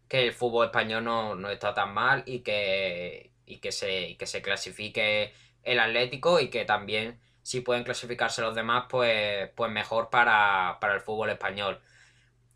el 0.09 0.33
fútbol 0.33 0.67
español 0.67 1.03
no, 1.05 1.51
está 1.51 1.75
tan 1.75 1.93
mal 1.93 2.23
y 2.27 2.41
que, 2.41 3.33
y 3.45 3.59
que, 3.59 3.73
se, 3.73 4.17
que 4.17 4.27
se 4.27 4.41
clasifique 4.41 5.35
el 5.65 5.81
Atlético 5.81 6.39
y 6.39 6.49
que 6.49 6.65
también 6.65 7.19
si 7.43 7.61
pueden 7.61 7.83
clasificarse 7.83 8.41
los 8.41 8.55
demás 8.55 8.85
pues, 8.89 9.51
pues 9.57 9.71
mejor 9.73 10.11
para, 10.11 10.79
para 10.81 10.95
el 10.95 11.01
fútbol 11.01 11.31
español. 11.31 11.81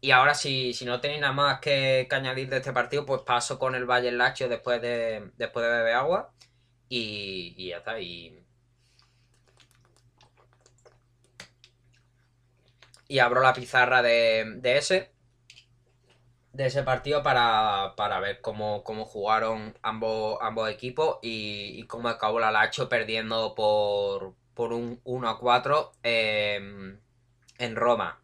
Y 0.02 0.12
ahora, 0.12 0.34
si, 0.34 0.72
si 0.72 0.84
no 0.86 1.00
tenéis 1.00 1.20
nada 1.20 1.32
más 1.34 1.60
que, 1.60 2.08
añadir 2.10 2.48
de 2.48 2.58
este 2.58 2.72
partido, 2.72 3.04
pues 3.04 3.22
paso 3.22 3.58
con 3.58 3.74
el 3.74 3.84
Valle 3.84 4.12
Lacho 4.12 4.48
después 4.48 4.80
de, 4.80 5.30
después 5.36 5.64
de 5.66 5.72
beber 5.72 5.94
agua. 5.94 6.32
Y, 6.88 7.54
y 7.56 7.68
ya 7.70 7.78
está. 7.78 8.00
Y, 8.00 8.40
y 13.08 13.18
abro 13.18 13.42
la 13.42 13.52
pizarra 13.52 14.02
de, 14.02 14.44
de 14.58 14.78
ese. 14.78 15.12
De 16.52 16.66
ese 16.66 16.82
partido 16.82 17.22
para, 17.22 17.94
ver 18.20 18.40
cómo, 18.40 18.82
cómo, 18.84 19.04
jugaron 19.04 19.78
ambos, 19.82 20.38
ambos 20.40 20.70
equipos 20.70 21.18
y, 21.22 21.84
cómo 21.86 22.08
acabó 22.08 22.40
la 22.40 22.50
Lacho 22.50 22.88
perdiendo 22.88 23.54
por, 23.54 24.34
por 24.54 24.72
un 24.72 25.00
1 25.04 25.28
a 25.28 25.38
4 25.38 25.92
en 26.02 27.00
Roma. 27.76 28.19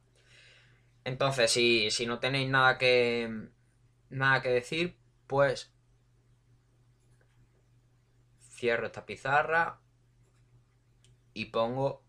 Entonces, 1.07 1.53
si, 1.53 1.93
si 1.93 2.05
no 2.05 2.19
tenéis 2.19 2.51
nada 2.51 2.79
que, 2.79 3.31
nada 4.11 4.43
que 4.43 4.49
decir, 4.49 4.97
pues 5.29 5.73
cierro 8.41 8.87
esta 8.87 9.07
pizarra 9.07 9.79
y 11.33 11.45
pongo 11.45 12.03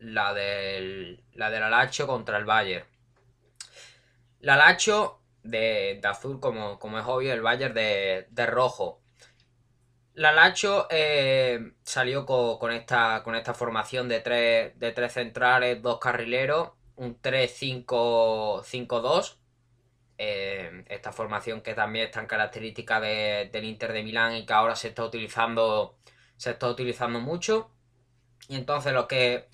la 0.00 0.34
del, 0.34 1.24
la 1.32 1.48
del 1.48 1.62
Alacho 1.62 2.06
contra 2.06 2.36
el 2.36 2.44
Bayern. 2.44 2.84
La 4.40 4.54
Alacho 4.54 5.22
de, 5.42 5.98
azul, 6.04 6.40
como, 6.40 6.78
como, 6.78 6.98
es 6.98 7.06
obvio, 7.06 7.32
el 7.32 7.40
Bayern 7.40 7.72
de, 7.72 8.26
de 8.28 8.46
rojo. 8.46 9.00
La 10.12 10.32
Lacho 10.32 10.88
eh, 10.90 11.72
salió 11.84 12.26
con, 12.26 12.72
esta, 12.72 13.22
con 13.24 13.34
esta 13.34 13.54
formación 13.54 14.08
de 14.10 14.20
tres, 14.20 14.78
de 14.78 14.92
tres 14.92 15.14
centrales, 15.14 15.80
dos 15.80 15.98
carrileros 15.98 16.72
un 17.00 17.20
3-5-5-2. 17.20 19.36
Eh, 20.18 20.84
esta 20.88 21.12
formación 21.12 21.62
que 21.62 21.74
también 21.74 22.06
es 22.06 22.12
tan 22.12 22.26
característica 22.26 23.00
del 23.00 23.64
Inter 23.64 23.92
de 23.94 24.02
Milán 24.02 24.36
y 24.36 24.44
que 24.44 24.52
ahora 24.52 24.76
se 24.76 24.88
está 24.88 25.04
utilizando. 25.04 25.96
Se 26.36 26.50
está 26.50 26.68
utilizando 26.68 27.20
mucho. 27.20 27.70
Y 28.48 28.56
entonces 28.56 28.92
lo 28.92 29.08
que. 29.08 29.48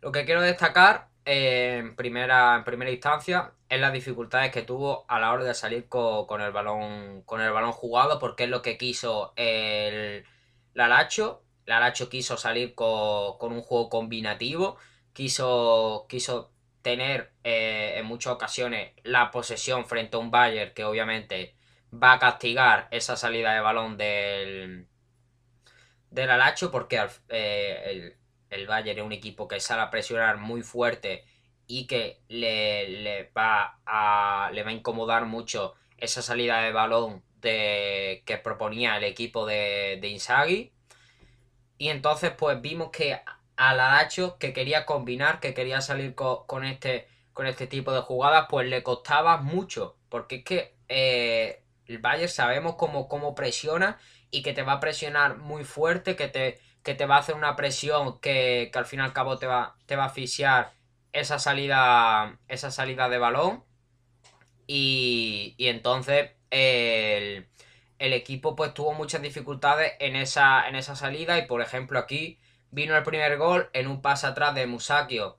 Lo 0.00 0.10
que 0.10 0.24
quiero 0.24 0.42
destacar 0.42 1.10
eh, 1.24 1.76
en, 1.78 1.94
primera, 1.94 2.56
en 2.56 2.64
primera 2.64 2.90
instancia 2.90 3.52
es 3.68 3.80
las 3.80 3.92
dificultades 3.92 4.50
que 4.50 4.62
tuvo 4.62 5.04
a 5.08 5.20
la 5.20 5.32
hora 5.32 5.44
de 5.44 5.54
salir 5.54 5.88
con, 5.88 6.40
el 6.40 6.50
balón. 6.50 7.22
Con 7.22 7.40
el 7.40 7.52
balón 7.52 7.70
jugado. 7.72 8.18
Porque 8.18 8.44
es 8.44 8.50
lo 8.50 8.62
que 8.62 8.76
quiso 8.78 9.32
el 9.36 10.24
Lalacho. 10.74 11.44
Lalacho 11.66 12.08
quiso 12.08 12.36
salir 12.36 12.74
con, 12.74 13.38
con 13.38 13.52
un 13.52 13.62
juego 13.62 13.88
combinativo. 13.88 14.76
Quiso, 15.12 16.06
quiso 16.08 16.52
tener 16.82 17.32
eh, 17.44 17.94
en 17.96 18.06
muchas 18.06 18.34
ocasiones 18.34 18.92
la 19.04 19.30
posesión 19.30 19.86
frente 19.86 20.16
a 20.16 20.20
un 20.20 20.30
Bayern 20.30 20.74
que 20.74 20.84
obviamente 20.84 21.54
va 21.92 22.14
a 22.14 22.18
castigar 22.18 22.88
esa 22.90 23.16
salida 23.16 23.54
de 23.54 23.60
balón 23.60 23.96
del, 23.96 24.88
del 26.10 26.30
Alacho 26.30 26.70
porque 26.70 27.00
eh, 27.28 27.82
el, 27.86 28.16
el, 28.50 28.66
Bayern 28.66 28.98
es 28.98 29.04
un 29.04 29.12
equipo 29.12 29.48
que 29.48 29.60
sale 29.60 29.82
a 29.82 29.90
presionar 29.90 30.38
muy 30.38 30.62
fuerte 30.62 31.24
y 31.66 31.86
que 31.86 32.22
le, 32.28 33.30
va, 33.36 33.78
a, 33.86 34.50
le 34.52 34.62
va 34.62 34.70
a 34.70 34.74
incomodar 34.74 35.26
mucho 35.26 35.74
esa 35.96 36.22
salida 36.22 36.60
de 36.62 36.72
balón 36.72 37.22
que 37.40 38.40
proponía 38.42 38.96
el 38.96 39.04
equipo 39.04 39.46
de, 39.46 39.98
de. 40.00 40.72
Y 41.78 41.88
entonces 41.88 42.32
pues 42.36 42.60
vimos 42.60 42.90
que 42.90 43.20
al 43.68 43.78
Alacho 43.78 44.38
que 44.38 44.52
quería 44.52 44.84
combinar, 44.86 45.38
que 45.38 45.54
quería 45.54 45.80
salir 45.80 46.16
con, 46.16 46.64
este, 46.64 47.06
con 47.32 47.46
este 47.46 47.68
tipo 47.68 47.92
de 47.92 48.00
jugadas, 48.00 48.46
pues 48.50 48.68
le 48.68 48.82
costaba 48.82 49.36
mucho. 49.36 49.96
Porque 50.08 50.36
es 50.36 50.44
que 50.44 50.74
eh, 50.88 51.62
el 51.86 51.98
Bayern 51.98 52.28
sabemos 52.28 52.74
cómo, 52.74 53.08
cómo, 53.08 53.36
presiona 53.36 53.98
y 54.32 54.42
que 54.42 54.52
te 54.52 54.62
va 54.62 54.74
a 54.74 54.80
presionar 54.80 55.38
muy 55.38 55.62
fuerte, 55.64 56.16
que 56.16 56.26
te, 56.26 56.60
que 56.82 56.94
te 56.94 57.06
va 57.06 57.16
a 57.16 57.18
hacer 57.20 57.36
una 57.36 57.54
presión 57.54 58.18
que, 58.20 58.70
al 58.74 58.84
fin 58.84 58.98
y 58.98 59.02
al 59.02 59.12
cabo 59.12 59.38
te 59.38 59.46
va, 59.46 59.76
te 59.86 59.94
va 59.94 60.04
a 60.04 60.06
asfixiar 60.06 60.72
esa 61.12 61.38
salida, 61.38 62.40
esa 62.48 62.72
salida 62.72 63.08
de 63.08 63.18
balón. 63.18 63.64
Y, 64.66 65.54
y 65.56 65.68
entonces 65.68 66.32
el, 66.50 67.48
el, 67.98 68.12
equipo 68.12 68.56
pues 68.56 68.74
tuvo 68.74 68.92
muchas 68.94 69.22
dificultades 69.22 69.92
en 70.00 70.16
esa, 70.16 70.68
en 70.68 70.76
esa 70.76 70.96
salida 70.96 71.38
y 71.38 71.46
por 71.46 71.60
ejemplo 71.60 71.98
aquí 71.98 72.40
vino 72.72 72.96
el 72.96 73.04
primer 73.04 73.38
gol 73.38 73.70
en 73.72 73.86
un 73.86 74.02
pase 74.02 74.26
atrás 74.26 74.54
de 74.54 74.66
Musakio 74.66 75.38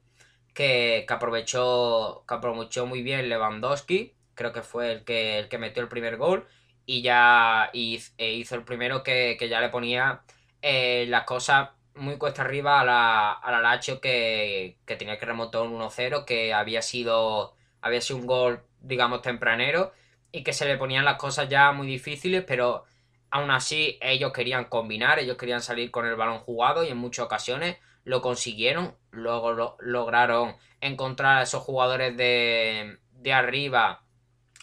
que, 0.53 1.05
aprovechó, 1.09 2.23
que 2.27 2.33
aprovechó 2.35 2.85
muy 2.85 3.01
bien 3.03 3.27
Lewandowski, 3.27 4.13
creo 4.35 4.53
que 4.53 4.61
fue 4.61 4.91
el 4.93 5.03
que, 5.03 5.39
el 5.39 5.49
que 5.49 5.57
metió 5.57 5.83
el 5.83 5.89
primer 5.89 6.17
gol. 6.17 6.47
Y 6.85 7.01
ya 7.01 7.69
e 7.73 8.33
hizo 8.33 8.55
el 8.55 8.63
primero 8.63 9.03
que, 9.03 9.37
ya 9.49 9.61
le 9.61 9.69
ponía 9.69 10.21
eh, 10.61 11.05
las 11.09 11.23
cosas 11.25 11.69
muy 11.95 12.17
cuesta 12.17 12.41
arriba 12.43 12.81
a 12.81 12.85
la, 12.85 13.31
a 13.33 13.51
la 13.51 13.61
Lacho 13.61 14.01
que, 14.01 14.77
que 14.85 14.95
tenía 14.95 15.17
que 15.19 15.25
remontar 15.25 15.61
un 15.61 15.79
1-0 15.79 16.25
que 16.25 16.53
había 16.53 16.81
sido, 16.81 17.55
había 17.81 18.01
sido 18.01 18.19
un 18.19 18.27
gol 18.27 18.63
digamos 18.81 19.21
tempranero 19.21 19.93
y 20.31 20.43
que 20.43 20.53
se 20.53 20.65
le 20.65 20.77
ponían 20.77 21.05
las 21.05 21.17
cosas 21.17 21.49
ya 21.49 21.71
muy 21.71 21.87
difíciles 21.87 22.43
pero 22.45 22.85
Aún 23.33 23.49
así, 23.49 23.97
ellos 23.99 24.31
querían 24.31 24.65
combinar, 24.65 25.17
ellos 25.17 25.37
querían 25.37 25.63
salir 25.63 25.89
con 25.89 26.05
el 26.05 26.15
balón 26.15 26.37
jugado 26.41 26.83
y 26.83 26.89
en 26.89 26.97
muchas 26.97 27.25
ocasiones 27.25 27.77
lo 28.03 28.21
consiguieron. 28.21 28.95
Luego 29.09 29.75
lograron 29.79 30.55
encontrar 30.81 31.39
a 31.39 31.41
esos 31.41 31.63
jugadores 31.63 32.15
de, 32.15 32.99
de 33.13 33.33
arriba. 33.33 34.03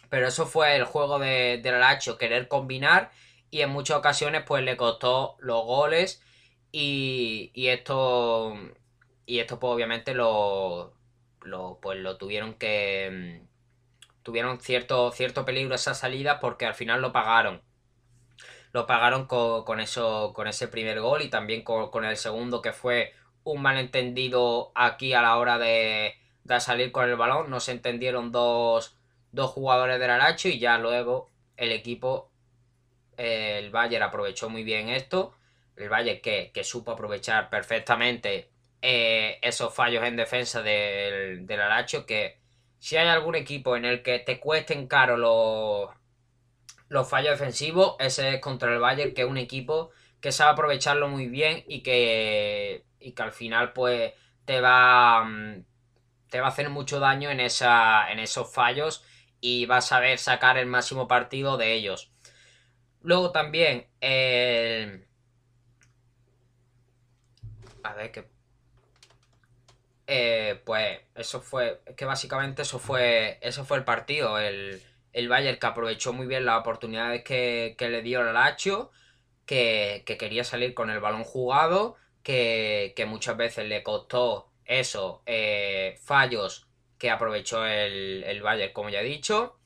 Pero 0.08 0.28
eso 0.28 0.46
fue 0.46 0.76
el 0.76 0.84
juego 0.84 1.18
de, 1.18 1.60
Lacho, 1.64 2.16
querer 2.16 2.46
combinar 2.46 3.10
y 3.50 3.62
en 3.62 3.70
muchas 3.70 3.96
ocasiones 3.96 4.44
pues 4.46 4.62
le 4.62 4.76
costó 4.76 5.36
los 5.40 5.64
goles 5.64 6.22
y, 6.70 7.50
esto 7.56 8.54
y 9.26 9.40
esto 9.40 9.58
pues 9.58 9.72
obviamente 9.72 10.14
lo, 10.14 10.94
lo 11.42 11.80
pues 11.82 11.98
lo 11.98 12.18
tuvieron 12.18 12.54
que 12.54 13.42
tuvieron 14.22 14.60
cierto 14.60 15.10
cierto 15.10 15.44
peligro 15.44 15.74
esa 15.74 15.94
salida 15.94 16.38
porque 16.38 16.66
al 16.66 16.74
final 16.74 17.02
lo 17.02 17.12
pagaron 17.12 17.62
lo 18.72 18.86
pagaron 18.86 19.26
con, 19.26 19.80
eso, 19.80 20.32
con 20.34 20.46
ese 20.46 20.68
primer 20.68 21.00
gol 21.00 21.22
y 21.22 21.28
también 21.28 21.62
con, 21.62 22.04
el 22.04 22.16
segundo 22.16 22.62
que 22.62 22.72
fue 22.72 23.12
un 23.44 23.62
malentendido 23.62 24.70
aquí 24.74 25.12
a 25.12 25.22
la 25.22 25.36
hora 25.38 25.58
de, 25.58 26.14
salir 26.60 26.92
con 26.92 27.08
el 27.08 27.16
balón. 27.16 27.50
No 27.50 27.60
se 27.60 27.72
entendieron 27.72 28.32
dos, 28.32 28.94
jugadores 29.34 29.98
del 29.98 30.10
Aracho 30.10 30.48
y 30.48 30.58
ya 30.58 30.78
luego 30.78 31.30
el 31.56 31.72
equipo, 31.72 32.30
el 33.16 33.70
Bayern 33.70 34.04
aprovechó 34.04 34.48
muy 34.48 34.62
bien 34.62 34.88
esto. 34.88 35.34
El 35.76 35.88
Bayern 35.88 36.20
que, 36.20 36.52
supo 36.62 36.92
aprovechar 36.92 37.50
perfectamente 37.50 38.50
eh, 38.82 39.38
esos 39.42 39.74
fallos 39.74 40.04
en 40.04 40.16
defensa 40.16 40.62
del, 40.62 41.46
del 41.46 41.60
Aracho 41.60 42.06
que 42.06 42.38
si 42.78 42.96
hay 42.96 43.08
algún 43.08 43.34
equipo 43.34 43.76
en 43.76 43.84
el 43.84 44.02
que 44.02 44.18
te 44.20 44.40
cuesten 44.40 44.86
caro 44.86 45.16
los, 45.16 45.90
los 46.90 47.08
fallos 47.08 47.32
defensivos, 47.32 47.96
ese 48.00 48.34
es 48.36 48.42
contra 48.42 48.72
el 48.74 48.80
Bayern, 48.80 49.14
que 49.14 49.22
es 49.22 49.28
un 49.28 49.38
equipo 49.38 49.92
que 50.20 50.32
sabe 50.32 50.52
aprovecharlo 50.52 51.08
muy 51.08 51.28
bien 51.28 51.64
y 51.68 51.82
que, 51.82 52.84
y 53.00 53.12
que 53.12 53.22
al 53.22 53.32
final 53.32 53.72
pues 53.72 54.12
te 54.46 54.60
va, 54.60 55.24
mm, 55.24 55.64
te 56.30 56.40
va 56.40 56.46
a 56.48 56.50
hacer 56.50 56.70
mucho 56.70 57.00
daño 57.00 57.30
en, 57.30 57.40
esa, 57.40 58.10
en 58.12 58.18
esos 58.20 58.52
fallos 58.52 59.04
y 59.40 59.66
va 59.66 59.78
a 59.78 59.82
saber 59.82 60.18
sacar 60.18 60.58
el 60.58 60.66
máximo 60.66 61.08
partido 61.08 61.56
de 61.58 61.74
ellos. 61.74 62.12
Luego 63.02 63.32
también 63.32 63.88
el... 64.00 65.06
A 67.82 67.94
ver 67.94 68.10
qué... 68.12 68.24
eh, 70.06 70.60
pues 70.64 71.00
eso 71.14 71.40
fue, 71.40 71.80
que 71.96 72.04
básicamente 72.04 72.62
eso 72.62 72.78
fue, 72.78 73.38
eso 73.42 73.64
fue 73.64 73.78
el 73.78 73.84
partido. 73.84 74.38
El, 74.38 74.82
el 75.12 75.28
Bayern 75.28 75.58
que 75.58 75.66
aprovechó 75.66 76.12
muy 76.12 76.26
bien 76.26 76.44
las 76.44 76.60
oportunidades 76.60 77.24
que, 77.24 77.76
le 77.78 78.02
dio 78.02 78.20
el 78.20 78.34
Lazio, 78.34 78.90
que, 79.46 80.04
quería 80.06 80.44
salir 80.44 80.74
con 80.74 80.90
el 80.90 81.00
balón 81.00 81.24
jugado, 81.24 81.96
que, 82.22 82.94
muchas 83.08 83.36
veces 83.36 83.66
le 83.68 83.82
costó 83.82 84.50
eso, 84.64 85.22
eh, 85.26 85.98
fallos 86.02 86.66
que 86.98 87.10
aprovechó 87.10 87.66
el, 87.66 88.24
el 88.24 88.42
Bayern, 88.42 88.72
como 88.72 88.90
ya 88.90 89.00
he 89.00 89.04
dicho, 89.04 89.60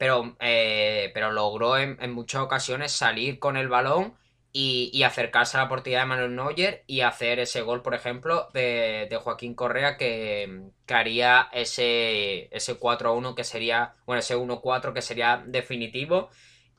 pero, 0.00 0.34
eh, 0.40 1.10
pero 1.12 1.30
logró 1.30 1.76
en, 1.76 1.98
muchas 2.12 2.40
ocasiones 2.40 2.90
salir 2.90 3.38
con 3.38 3.58
el 3.58 3.68
balón 3.68 4.14
y, 4.52 5.02
acercarse 5.04 5.56
a 5.56 5.62
la 5.62 5.68
portería 5.68 6.00
de 6.00 6.06
Manuel 6.06 6.34
Neuer 6.34 6.84
y 6.86 7.02
hacer 7.02 7.38
ese 7.38 7.62
gol, 7.62 7.82
por 7.82 7.94
ejemplo, 7.94 8.48
de, 8.52 9.08
Joaquín 9.22 9.54
Correa 9.54 9.96
que, 9.96 10.70
haría 10.88 11.48
ese, 11.52 12.48
ese 12.54 12.78
4-1 12.78 13.34
que 13.34 13.44
sería, 13.44 13.94
bueno, 14.06 14.20
ese 14.20 14.36
1-4 14.36 14.92
que 14.92 15.02
sería 15.02 15.42
definitivo 15.46 16.30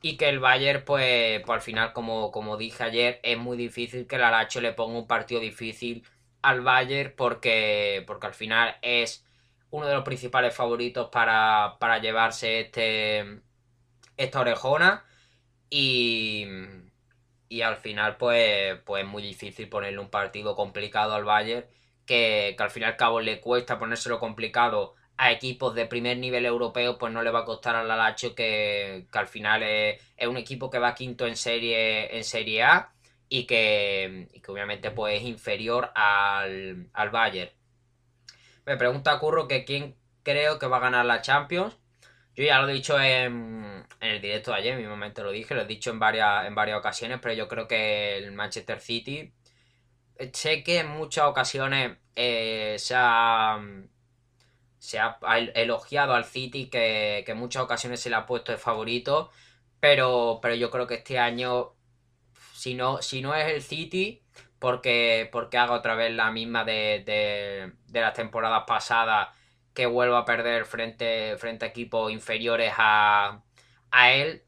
y 0.02 0.16
que 0.16 0.28
el 0.28 0.40
Bayern, 0.40 0.84
pues, 0.84 1.40
pues 1.46 1.56
al 1.56 1.62
final, 1.62 1.92
como, 1.92 2.30
como 2.32 2.56
dije 2.56 2.84
ayer, 2.84 3.20
es 3.22 3.38
muy 3.38 3.56
difícil 3.56 4.06
que 4.06 4.16
el 4.16 4.24
Aracho 4.24 4.60
le 4.60 4.72
ponga 4.72 4.98
un 4.98 5.06
partido 5.06 5.40
difícil 5.40 6.04
al 6.42 6.60
Bayern 6.60 7.14
porque, 7.16 8.04
porque 8.06 8.26
al 8.26 8.34
final 8.34 8.76
es 8.82 9.24
uno 9.70 9.86
de 9.86 9.94
los 9.94 10.04
principales 10.04 10.54
favoritos 10.54 11.08
para, 11.10 11.76
para 11.80 11.98
llevarse 11.98 12.60
este, 12.60 13.42
esta 14.16 14.40
orejona 14.40 15.04
y 15.70 16.46
y 17.52 17.60
al 17.60 17.76
final 17.76 18.16
pues, 18.16 18.78
pues 18.86 19.04
es 19.04 19.08
muy 19.08 19.22
difícil 19.22 19.68
ponerle 19.68 19.98
un 19.98 20.08
partido 20.08 20.56
complicado 20.56 21.14
al 21.14 21.24
Bayern 21.24 21.66
que, 22.06 22.56
al 22.58 22.70
fin 22.70 22.84
y 22.84 22.86
al 22.86 22.96
cabo 22.96 23.20
le 23.20 23.40
cuesta 23.42 23.78
ponérselo 23.78 24.18
complicado 24.18 24.94
a 25.18 25.30
equipos 25.32 25.74
de 25.74 25.84
primer 25.84 26.16
nivel 26.16 26.46
europeo 26.46 26.96
pues 26.96 27.12
no 27.12 27.22
le 27.22 27.30
va 27.30 27.40
a 27.40 27.44
costar 27.44 27.76
al 27.76 27.90
Alacho 27.90 28.34
que, 28.34 29.06
que 29.12 29.18
al 29.18 29.28
final 29.28 29.62
es, 29.62 30.00
un 30.26 30.38
equipo 30.38 30.70
que 30.70 30.78
va 30.78 30.94
quinto 30.94 31.26
en 31.26 31.36
serie 31.36 32.16
en 32.16 32.24
serie 32.24 32.62
A 32.62 32.94
y 33.28 33.44
que, 33.44 34.28
y 34.32 34.40
que 34.40 34.50
obviamente 34.50 34.90
pues 34.90 35.20
es 35.20 35.22
inferior 35.24 35.90
al, 35.94 36.88
al 36.94 37.10
Bayern. 37.10 37.50
Me 38.64 38.78
pregunta 38.78 39.18
Curro 39.18 39.46
que 39.46 39.66
quién 39.66 39.94
creo 40.22 40.58
que 40.58 40.68
va 40.68 40.78
a 40.78 40.80
ganar 40.88 41.04
la 41.04 41.20
Champions 41.20 41.76
yo 42.34 42.44
ya 42.44 42.60
lo 42.60 42.68
he 42.68 42.72
dicho 42.72 42.98
en, 43.00 43.86
el 44.00 44.20
directo 44.20 44.52
de 44.52 44.58
ayer, 44.58 44.76
mismamente 44.78 45.22
lo 45.22 45.30
dije, 45.30 45.54
lo 45.54 45.62
he 45.62 45.66
dicho 45.66 45.90
en 45.90 45.98
varias, 45.98 46.46
en 46.46 46.54
varias 46.54 46.78
ocasiones, 46.78 47.18
pero 47.20 47.34
yo 47.34 47.48
creo 47.48 47.68
que 47.68 48.16
el 48.18 48.32
Manchester 48.32 48.80
City, 48.80 49.32
eh, 50.16 50.30
sé 50.32 50.62
que 50.64 50.80
en 50.80 50.88
muchas 50.88 51.26
ocasiones 51.26 51.98
eh, 52.16 52.76
se, 52.78 52.94
ha, 52.96 53.60
elogiado 55.54 56.14
al 56.14 56.24
City, 56.24 56.68
que, 56.68 57.24
en 57.26 57.36
muchas 57.36 57.62
ocasiones 57.62 58.00
se 58.00 58.10
le 58.10 58.16
ha 58.16 58.26
puesto 58.26 58.52
de 58.52 58.58
favorito, 58.58 59.30
pero, 59.80 60.38
pero 60.42 60.54
yo 60.54 60.70
creo 60.70 60.86
que 60.86 60.94
este 60.94 61.18
año, 61.18 61.74
si 62.54 62.74
no, 62.74 63.02
si 63.02 63.20
no 63.20 63.34
es 63.34 63.52
el 63.52 63.62
City, 63.62 64.22
porque, 64.58 65.28
porque 65.32 65.58
haga 65.58 65.74
otra 65.74 65.94
vez 65.96 66.12
la 66.12 66.30
misma 66.30 66.64
de 66.64 67.72
las 67.92 68.14
temporadas 68.14 68.64
pasadas 68.66 69.28
que 69.74 69.86
vuelva 69.86 70.18
a 70.20 70.24
perder 70.24 70.64
frente, 70.66 71.36
frente 71.38 71.64
a 71.66 71.68
equipos 71.68 72.12
inferiores 72.12 72.72
a, 72.76 73.42
él, 74.12 74.42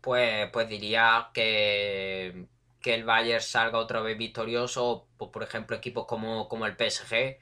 pues, 0.00 0.50
pues 0.52 0.68
diría 0.68 1.30
que, 1.34 2.46
que 2.80 2.94
el 2.94 3.04
Bayern 3.04 3.40
salga 3.42 3.78
otra 3.78 4.00
vez 4.00 4.18
victorioso, 4.18 5.08
pues, 5.16 5.30
por 5.30 5.42
ejemplo 5.42 5.76
equipos 5.76 6.06
como, 6.06 6.48
como 6.48 6.66
el 6.66 6.76
PSG, 6.76 7.38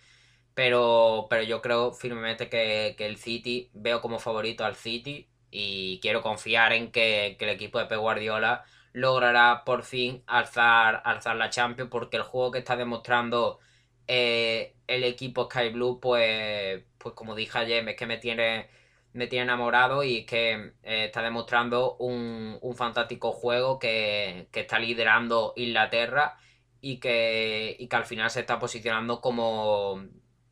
pero, 0.55 1.27
pero 1.31 1.43
yo 1.43 1.63
creo 1.63 1.93
firmemente 1.93 2.49
que, 2.49 2.95
el 2.99 3.17
City, 3.17 3.71
veo 3.75 4.01
como 4.01 4.19
favorito 4.19 4.65
al 4.65 4.77
City 4.77 5.29
y 5.51 6.01
quiero 6.01 6.23
confiar 6.23 6.73
en 6.73 6.93
que, 6.93 7.37
el 7.41 7.49
equipo 7.49 7.79
de 7.79 7.87
Pep 7.87 7.99
Guardiola 7.99 8.65
logrará 8.93 9.65
por 9.65 9.85
fin 9.85 10.23
alzar, 10.27 11.03
alzar 11.05 11.37
la 11.37 11.51
Champions 11.51 11.91
porque 11.91 12.19
el 12.19 12.23
juego 12.25 12.53
que 12.53 12.59
está 12.59 12.77
demostrando 12.77 13.59
eh, 14.07 14.75
el 14.87 15.05
equipo 15.05 15.49
Sky 15.51 15.71
Blue, 15.71 16.01
pues, 16.01 16.83
pues 16.99 17.15
como 17.15 17.35
dije 17.35 17.59
ayer, 17.59 17.89
es 17.89 17.97
que 17.97 18.07
me 18.07 18.19
tiene, 18.19 18.69
me 19.13 19.27
tiene 19.27 19.45
enamorado 19.45 20.03
y 20.05 20.25
que 20.27 20.75
eh, 20.83 21.07
está 21.07 21.23
demostrando 21.23 21.97
un, 21.97 22.59
fantástico 22.77 23.33
juego 23.33 23.79
que, 23.79 24.49
está 24.53 24.79
liderando 24.79 25.53
Inglaterra 25.57 26.39
y 26.81 26.99
que, 26.99 27.77
y 27.79 27.89
que 27.89 27.97
al 27.97 28.05
final 28.07 28.31
se 28.31 28.41
está 28.41 28.59
posicionando 28.59 29.21
como, 29.21 30.03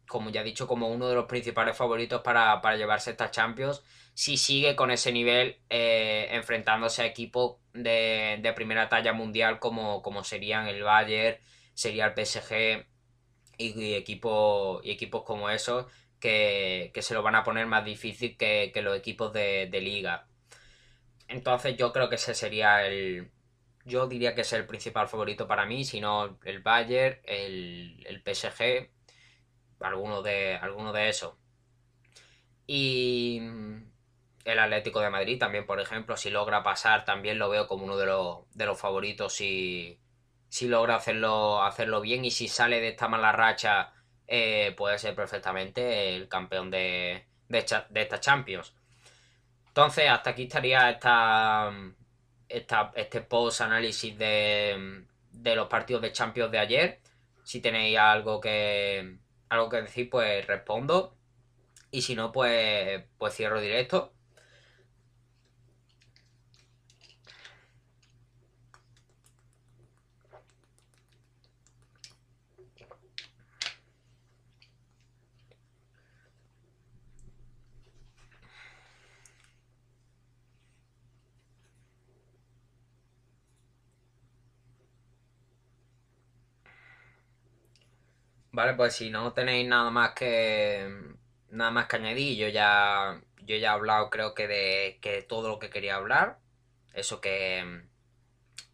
como 0.09 0.31
ya 0.31 0.43
he 0.43 0.45
dicho, 0.45 0.67
como 0.67 0.89
uno 0.89 1.09
de 1.09 1.15
los 1.15 1.27
principales 1.27 1.77
favoritos 1.77 2.23
para, 2.23 2.61
llevarse 2.77 3.11
esta 3.13 3.31
Champions. 3.31 3.83
Si 4.15 4.37
sigue 4.37 4.77
con 4.77 4.91
ese 4.91 5.13
nivel 5.13 5.61
eh, 5.71 6.29
enfrentándose 6.33 7.03
a 7.03 7.07
equipos 7.07 7.59
de, 7.73 8.53
primera 8.57 8.89
talla 8.89 9.13
mundial 9.13 9.59
como, 9.59 10.03
como 10.03 10.25
serían 10.25 10.67
el 10.67 10.83
Bayern, 10.83 11.39
sería 11.75 12.07
el 12.07 12.27
PSG 12.27 12.90
y, 13.61 13.95
equipos, 13.95 14.85
y 14.85 14.91
equipos 14.91 15.23
como 15.25 15.51
esos 15.51 15.87
que, 16.21 16.93
se 17.01 17.15
lo 17.15 17.23
van 17.23 17.35
a 17.35 17.45
poner 17.45 17.67
más 17.67 17.85
difícil 17.85 18.37
que, 18.37 18.73
los 18.83 18.97
equipos 18.97 19.33
de, 19.33 19.69
liga. 19.73 20.27
Entonces 21.29 21.77
yo 21.77 21.93
creo 21.93 22.09
que 22.09 22.17
ese 22.17 22.35
sería 22.35 22.87
el... 22.87 23.31
Yo 23.85 24.07
diría 24.07 24.35
que 24.35 24.43
es 24.43 24.53
el 24.53 24.67
principal 24.67 25.09
favorito 25.09 25.47
para 25.49 25.65
mí, 25.67 25.85
si 25.85 26.01
no 26.01 26.39
el 26.45 26.61
Bayern, 26.61 27.19
el, 27.25 28.05
el 28.07 28.23
PSG, 28.23 28.91
alguno 29.81 30.23
de, 30.23 30.57
alguno 30.57 30.93
de 30.93 31.09
esos. 31.09 31.35
Y 32.67 33.41
el 34.45 34.59
Atlético 34.59 35.01
de 35.01 35.11
Madrid 35.11 35.39
también, 35.39 35.67
por 35.67 35.81
ejemplo, 35.81 36.17
si 36.17 36.31
logra 36.31 36.63
pasar, 36.63 37.05
también 37.05 37.39
lo 37.39 37.49
veo 37.49 37.67
como 37.67 37.85
uno 37.85 37.97
de 37.97 38.07
los, 38.07 38.51
de 38.55 38.67
los 38.67 38.79
favoritos 38.79 39.41
si 40.51 40.69
logra 40.69 40.97
hacerlo, 40.97 41.63
hacerlo 41.63 42.01
bien 42.01 42.25
y 42.25 42.31
si 42.33 42.49
sale 42.49 42.81
de 42.81 42.89
esta 42.89 43.09
mala 43.09 43.33
racha 43.33 43.93
eh, 44.27 44.75
puede 44.77 44.99
ser 44.99 45.15
perfectamente 45.15 46.15
el 46.17 46.29
campeón 46.29 46.71
de, 46.71 47.25
de, 47.49 47.59
esta 47.95 48.21
Champions. 48.21 48.75
Entonces, 49.69 50.11
hasta 50.11 50.31
aquí 50.31 50.43
estaría 50.45 50.91
esta, 50.91 51.73
esta 52.49 52.93
este 52.97 53.21
post-análisis 53.21 54.19
de, 54.19 55.05
de 55.31 55.57
los 55.57 55.69
partidos 55.69 56.03
de 56.03 56.13
Champions 56.13 56.51
de 56.51 56.59
ayer. 56.59 57.01
Si 57.45 57.61
tenéis 57.61 57.99
algo 57.99 58.41
que, 58.41 59.19
algo 59.49 59.69
que 59.69 59.83
decir, 59.83 60.11
pues 60.11 60.47
respondo. 60.47 61.17
Y 61.93 62.03
si 62.03 62.15
no, 62.17 62.33
pues, 62.33 63.05
pues 63.19 63.35
cierro 63.35 63.61
directo. 63.61 64.13
Vale, 88.53 88.75
pues 88.75 88.95
si 88.95 89.11
no 89.11 89.33
tenéis 89.33 89.69
nada 89.69 89.91
más 89.91 90.13
que 90.13 90.89
nada 91.51 91.71
más 91.71 91.87
que 91.87 91.97
añadir, 91.97 92.37
yo 92.37 92.49
ya 92.49 93.21
yo 93.43 93.57
ya 93.57 93.69
he 93.71 93.73
hablado 93.75 94.11
creo 94.11 94.35
que 94.35 94.49
de 94.49 94.99
que 95.01 95.23
todo 95.23 95.49
lo 95.49 95.59
que 95.59 95.71
quería 95.71 95.97
hablar. 95.97 96.39
Eso 96.95 97.21
que 97.21 97.83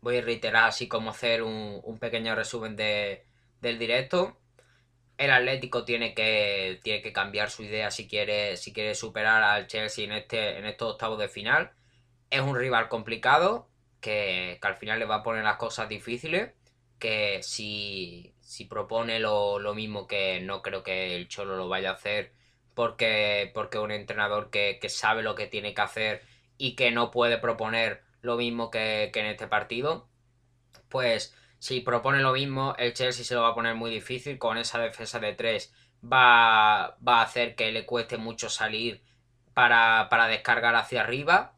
voy 0.01 0.19
a 0.19 0.23
reiterar 0.23 0.65
así 0.69 0.89
como 0.89 1.11
hacer 1.11 1.43
un, 1.43 1.99
pequeño 2.01 2.35
resumen 2.35 2.77
de, 2.77 3.25
del 3.61 3.79
directo. 3.79 4.39
El 5.19 5.31
Atlético 5.31 5.85
tiene 5.85 6.15
que, 6.15 6.81
tiene 6.83 7.03
que 7.03 7.12
cambiar 7.12 7.51
su 7.51 7.62
idea 7.65 7.91
si 7.91 8.07
quiere, 8.09 8.57
si 8.57 8.73
quiere 8.73 8.95
superar 8.95 9.43
al 9.43 9.67
Chelsea 9.67 10.05
en, 10.05 10.12
este, 10.12 10.59
en 10.59 10.67
estos 10.67 10.93
octavos 10.93 11.19
de 11.19 11.29
final. 11.29 11.73
Es 12.31 12.41
un 12.41 12.57
rival 12.57 12.89
complicado 12.89 13.69
que, 14.01 14.59
que 14.61 14.69
al 14.69 14.77
final 14.77 14.99
le 14.99 15.07
va 15.07 15.17
a 15.17 15.23
poner 15.23 15.45
las 15.45 15.57
cosas 15.57 15.89
difíciles. 15.89 16.53
Que 16.99 17.43
si, 17.43 18.36
si 18.47 18.65
propone 18.65 19.19
lo, 19.19 19.59
mismo 19.75 20.07
que 20.07 20.41
no 20.41 20.63
creo 20.63 20.85
que 20.85 21.17
el 21.17 21.29
Cholo 21.29 21.57
lo 21.57 21.69
vaya 21.69 21.91
a 21.91 21.95
hacer 21.95 22.33
porque 22.75 23.51
porque 23.55 23.79
un 23.79 23.91
entrenador 23.91 24.51
que, 24.51 24.79
sabe 24.89 25.23
lo 25.25 25.35
que 25.35 25.49
tiene 25.49 25.75
que 25.75 25.83
hacer 25.83 26.23
y 26.57 26.77
que 26.77 26.93
no 26.93 27.11
puede 27.11 27.39
proponer 27.39 28.03
lo 28.23 28.37
mismo 28.37 28.71
que, 28.71 29.11
en 29.13 29.27
este 29.27 29.49
partido 29.49 30.09
pues 30.89 31.35
si 31.59 31.81
propone 31.81 32.21
lo 32.21 32.33
mismo 32.33 32.77
el 32.79 32.95
Chelsea 32.95 33.25
se 33.25 33.35
lo 33.35 33.43
va 33.43 33.49
a 33.49 33.55
poner 33.55 33.75
muy 33.75 33.91
difícil. 33.91 34.39
Con 34.39 34.59
esa 34.59 34.79
defensa 34.79 35.19
de 35.19 35.33
tres 35.35 35.75
va, 36.05 36.97
va 37.07 37.21
a 37.21 37.23
hacer 37.23 37.57
que 37.57 37.73
le 37.73 37.85
cueste 37.87 38.17
mucho 38.17 38.49
salir 38.49 39.03
para, 39.55 40.09
descargar 40.29 40.77
hacia 40.77 41.01
arriba 41.01 41.55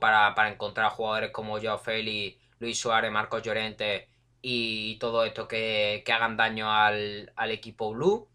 para, 0.00 0.34
para 0.34 0.48
encontrar 0.50 0.90
jugadores 0.92 1.30
como 1.32 1.60
Joao 1.60 1.78
Félix, 1.78 2.40
Luis 2.58 2.78
Suárez, 2.78 3.12
Marcos 3.12 3.42
Llorente 3.42 4.08
y 4.46 4.96
todo 4.98 5.24
esto 5.24 5.48
que, 5.48 6.04
hagan 6.06 6.36
daño 6.36 6.70
al, 6.70 7.32
equipo 7.50 7.94
blue. 7.94 8.28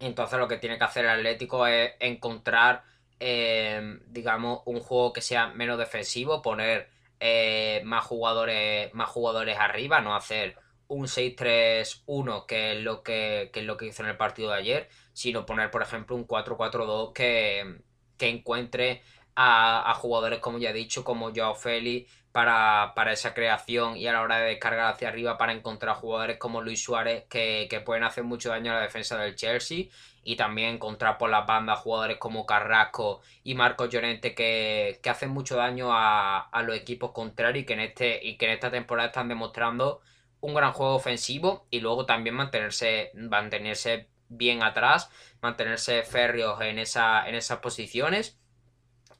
Entonces 0.00 0.38
lo 0.40 0.48
que 0.48 0.56
tiene 0.56 0.76
que 0.76 0.84
hacer 0.84 1.04
el 1.04 1.12
Atlético 1.12 1.68
es 1.68 1.92
encontrar, 2.00 2.82
eh, 3.20 4.00
digamos, 4.08 4.62
un 4.66 4.80
juego 4.80 5.12
que 5.12 5.20
sea 5.20 5.48
menos 5.48 5.78
defensivo, 5.78 6.42
poner 6.42 6.90
eh, 7.20 7.80
más 7.84 8.04
jugadores 8.04 8.92
más 8.92 9.08
jugadores 9.10 9.56
arriba, 9.58 10.00
no 10.00 10.16
hacer 10.16 10.56
un 10.88 11.06
6-3-1 11.06 12.46
que 12.46 12.72
es 12.72 12.82
lo 12.82 13.04
que, 13.04 13.52
es 13.54 13.64
lo 13.64 13.76
que 13.76 13.86
hizo 13.86 14.02
en 14.02 14.08
el 14.08 14.16
partido 14.16 14.50
de 14.50 14.56
ayer, 14.56 14.88
sino 15.12 15.46
poner 15.46 15.70
por 15.70 15.82
ejemplo 15.82 16.16
un 16.16 16.26
4-4-2 16.26 17.12
que, 17.12 17.82
que 18.18 18.28
encuentre 18.28 19.02
a, 19.36 19.94
jugadores 19.94 20.40
como 20.40 20.58
ya 20.58 20.70
he 20.70 20.72
dicho, 20.72 21.04
como 21.04 21.32
Joao 21.34 21.54
Félix 21.54 22.12
para, 22.32 23.12
esa 23.12 23.34
creación 23.34 23.96
y 23.96 24.06
a 24.06 24.12
la 24.12 24.22
hora 24.22 24.38
de 24.38 24.48
descargar 24.50 24.92
hacia 24.92 25.08
arriba 25.08 25.36
para 25.36 25.52
encontrar 25.52 25.96
jugadores 25.96 26.38
como 26.38 26.62
Luis 26.62 26.82
Suárez 26.82 27.24
que, 27.28 27.82
pueden 27.84 28.04
hacer 28.04 28.24
mucho 28.24 28.50
daño 28.50 28.72
a 28.72 28.76
la 28.76 28.82
defensa 28.82 29.18
del 29.18 29.34
Chelsea 29.34 29.86
y 30.22 30.36
también 30.36 30.74
encontrar 30.74 31.18
por 31.18 31.30
las 31.30 31.46
bandas 31.46 31.80
jugadores 31.80 32.18
como 32.18 32.46
Carrasco 32.46 33.20
y 33.42 33.54
Marco 33.54 33.86
Llorente 33.86 34.34
que, 34.34 35.00
hacen 35.08 35.30
mucho 35.30 35.56
daño 35.56 35.88
a, 35.90 36.48
los 36.64 36.76
equipos 36.76 37.12
contrarios 37.12 37.62
y 37.64 37.66
que, 37.66 37.72
en 37.72 37.80
este, 37.80 38.24
y 38.24 38.36
que 38.36 38.46
en 38.46 38.52
esta 38.52 38.70
temporada 38.70 39.08
están 39.08 39.28
demostrando 39.28 40.00
un 40.40 40.54
gran 40.54 40.72
juego 40.72 40.94
ofensivo 40.94 41.66
y 41.70 41.80
luego 41.80 42.06
también 42.06 42.36
mantenerse, 42.36 43.10
mantenerse 43.14 44.08
bien 44.28 44.62
atrás, 44.62 45.10
mantenerse 45.42 46.02
férreos 46.04 46.60
en, 46.60 46.78
esa, 46.78 47.28
en 47.28 47.34
esas 47.34 47.58
posiciones. 47.58 48.38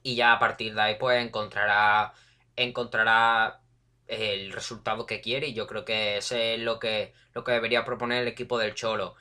Y 0.03 0.15
ya 0.15 0.33
a 0.33 0.39
partir 0.39 0.73
de 0.73 0.81
ahí 0.81 0.95
pues 0.95 1.23
encontrará 1.23 2.13
encontrará 2.55 3.61
el 4.07 4.51
resultado 4.51 5.05
que 5.05 5.21
quiere 5.21 5.47
y 5.47 5.53
yo 5.53 5.67
creo 5.67 5.85
que 5.85 6.17
ese 6.17 6.55
es 6.55 6.59
lo 6.61 6.79
que, 6.79 7.13
lo 7.33 7.43
que 7.43 7.53
debería 7.53 7.85
proponer 7.85 8.21
el 8.21 8.27
equipo 8.27 8.57
del 8.57 8.75
Cholo. 8.75 9.15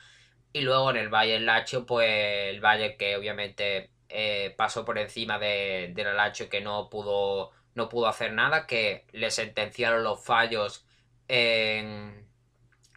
Y 0.52 0.62
luego 0.62 0.90
en 0.90 0.96
el 0.96 1.08
Bayern 1.08 1.46
Lacho, 1.46 1.86
pues 1.86 2.08
el 2.52 2.60
Bayern 2.60 2.96
que 2.98 3.16
obviamente 3.16 3.90
eh, 4.08 4.54
pasó 4.56 4.84
por 4.84 4.98
encima 4.98 5.38
de, 5.38 5.92
del 5.94 6.16
Lacho 6.16 6.48
que 6.48 6.60
no 6.60 6.90
pudo, 6.90 7.52
no 7.74 7.88
pudo 7.88 8.08
hacer 8.08 8.32
nada, 8.32 8.66
que 8.66 9.06
le 9.12 9.30
sentenciaron 9.30 10.02
los 10.04 10.24
fallos 10.24 10.86
en, 11.28 12.26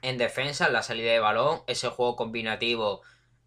en 0.01 0.17
defensa, 0.17 0.67
en 0.67 0.73
la 0.73 0.83
salida 0.83 1.11
de 1.11 1.19
balón, 1.19 1.61
ese 1.67 1.89
juego 1.89 2.15
combinativo 2.15 3.03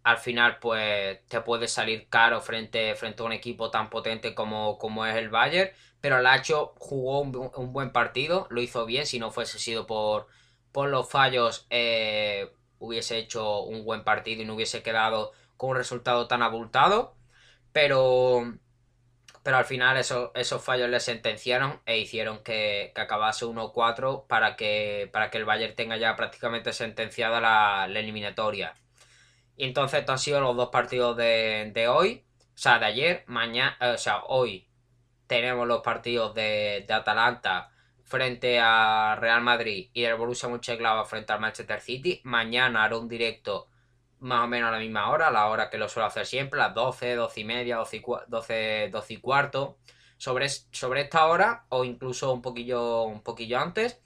al 0.07 0.19
final 0.19 0.57
pues 0.59 1.19
te 1.27 1.41
puede 1.41 1.67
salir 1.67 2.07
caro 2.07 2.39
frente, 2.39 2.95
frente 2.95 3.21
a 3.21 3.25
un 3.25 3.33
equipo 3.33 3.71
tan 3.71 3.89
potente 3.89 4.33
como, 4.33 4.77
como 4.77 5.05
es 5.05 5.17
el 5.17 5.27
Bayern, 5.27 5.69
pero 5.99 6.21
Lacho 6.21 6.73
jugó 6.77 7.19
un, 7.19 7.73
buen 7.73 7.91
partido, 7.91 8.47
lo 8.49 8.61
hizo 8.61 8.85
bien, 8.85 9.05
si 9.05 9.19
no 9.19 9.31
fuese 9.31 9.59
sido 9.59 9.85
por, 9.85 10.27
por 10.71 10.87
los 10.87 11.09
fallos 11.09 11.67
eh, 11.69 12.53
hubiese 12.79 13.17
hecho 13.17 13.63
un 13.63 13.83
buen 13.83 14.05
partido 14.05 14.41
y 14.41 14.45
no 14.45 14.53
hubiese 14.55 14.81
quedado 14.81 15.33
con 15.57 15.71
un 15.71 15.75
resultado 15.75 16.25
tan 16.29 16.41
abultado, 16.41 17.17
pero, 17.73 18.53
pero 19.43 19.57
al 19.57 19.65
final 19.65 19.97
esos 19.97 20.63
fallos 20.63 20.89
le 20.89 21.01
sentenciaron 21.01 21.81
e 21.85 21.97
hicieron 21.97 22.43
que, 22.43 22.93
acabase 22.95 23.45
1-4 23.45 24.25
para 24.27 24.55
que, 24.55 25.09
para 25.11 25.29
que 25.31 25.37
el 25.37 25.45
Bayern 25.45 25.75
tenga 25.75 25.97
ya 25.97 26.15
prácticamente 26.15 26.71
sentenciada 26.71 27.41
la 27.41 27.99
eliminatoria. 27.99 28.73
Y 29.57 29.65
entonces 29.65 29.99
estos 29.99 30.13
han 30.13 30.19
sido 30.19 30.39
los 30.39 30.55
dos 30.55 30.69
partidos 30.69 31.17
de, 31.17 31.87
hoy. 31.89 32.23
O 32.55 32.57
sea, 32.57 32.79
de 32.79 32.85
ayer, 32.85 33.23
mañana, 33.27 33.75
eh, 33.81 33.89
o 33.89 33.97
sea, 33.97 34.23
hoy 34.27 34.69
tenemos 35.25 35.67
los 35.67 35.81
partidos 35.81 36.33
de, 36.35 36.85
Atalanta 36.89 37.71
frente 38.03 38.59
a 38.59 39.17
Real 39.19 39.41
Madrid 39.41 39.89
y 39.93 40.03
el 40.03 40.15
Borussia 40.15 40.47
Mönchengladbach 40.47 41.07
frente 41.07 41.33
al 41.33 41.39
Manchester 41.39 41.81
City. 41.81 42.21
Mañana 42.23 42.83
haré 42.83 42.95
un 42.95 43.07
directo 43.07 43.67
más 44.19 44.45
o 44.45 44.47
menos 44.47 44.69
a 44.69 44.71
la 44.73 44.79
misma 44.79 45.09
hora, 45.09 45.31
la 45.31 45.47
hora 45.47 45.69
que 45.69 45.77
lo 45.77 45.89
suelo 45.89 46.07
hacer 46.07 46.25
siempre, 46.25 46.59
las 46.59 46.73
12, 46.73 47.15
12 47.15 47.39
y 47.41 47.43
media, 47.43 47.77
12 47.77 48.91
y, 49.09 49.13
y 49.13 49.17
cuarto. 49.17 49.79
Sobre, 50.17 50.49
sobre 50.49 51.01
esta 51.01 51.27
hora 51.27 51.65
o 51.69 51.83
incluso 51.83 52.31
un 52.33 52.41
poquillo, 52.41 53.03
un 53.03 53.21
poquillo 53.21 53.59
antes 53.59 54.01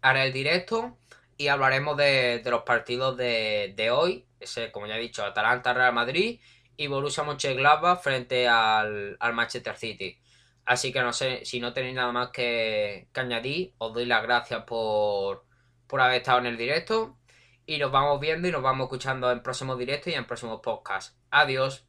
haré 0.00 0.24
el 0.24 0.32
directo 0.32 0.97
y 1.38 1.48
hablaremos 1.48 1.96
de, 1.96 2.42
los 2.44 2.62
partidos 2.62 3.16
de, 3.16 3.90
hoy. 3.92 4.26
Ese, 4.40 4.70
como 4.72 4.86
ya 4.86 4.96
he 4.98 5.00
dicho, 5.00 5.24
Atalanta, 5.24 5.72
Real 5.72 5.94
Madrid 5.94 6.40
y 6.76 6.86
Borussia 6.88 7.24
Mönchengladbach 7.24 8.02
frente 8.02 8.48
al, 8.48 9.16
Manchester 9.32 9.76
City. 9.76 10.20
Así 10.66 10.92
que 10.92 11.00
no 11.00 11.12
sé, 11.12 11.44
si 11.44 11.60
no 11.60 11.72
tenéis 11.72 11.94
nada 11.94 12.12
más 12.12 12.30
que, 12.30 13.08
añadir, 13.14 13.74
os 13.78 13.94
doy 13.94 14.04
las 14.04 14.22
gracias 14.22 14.64
por, 14.64 15.46
por 15.86 16.00
haber 16.00 16.18
estado 16.18 16.40
en 16.40 16.46
el 16.46 16.56
directo. 16.58 17.16
Y 17.66 17.78
nos 17.78 17.92
vamos 17.92 18.20
viendo 18.20 18.48
y 18.48 18.52
nos 18.52 18.62
vamos 18.62 18.86
escuchando 18.86 19.30
en 19.30 19.42
próximos 19.42 19.78
directos 19.78 20.12
y 20.12 20.16
en 20.16 20.26
próximos 20.26 20.60
podcasts. 20.60 21.16
Adiós. 21.30 21.87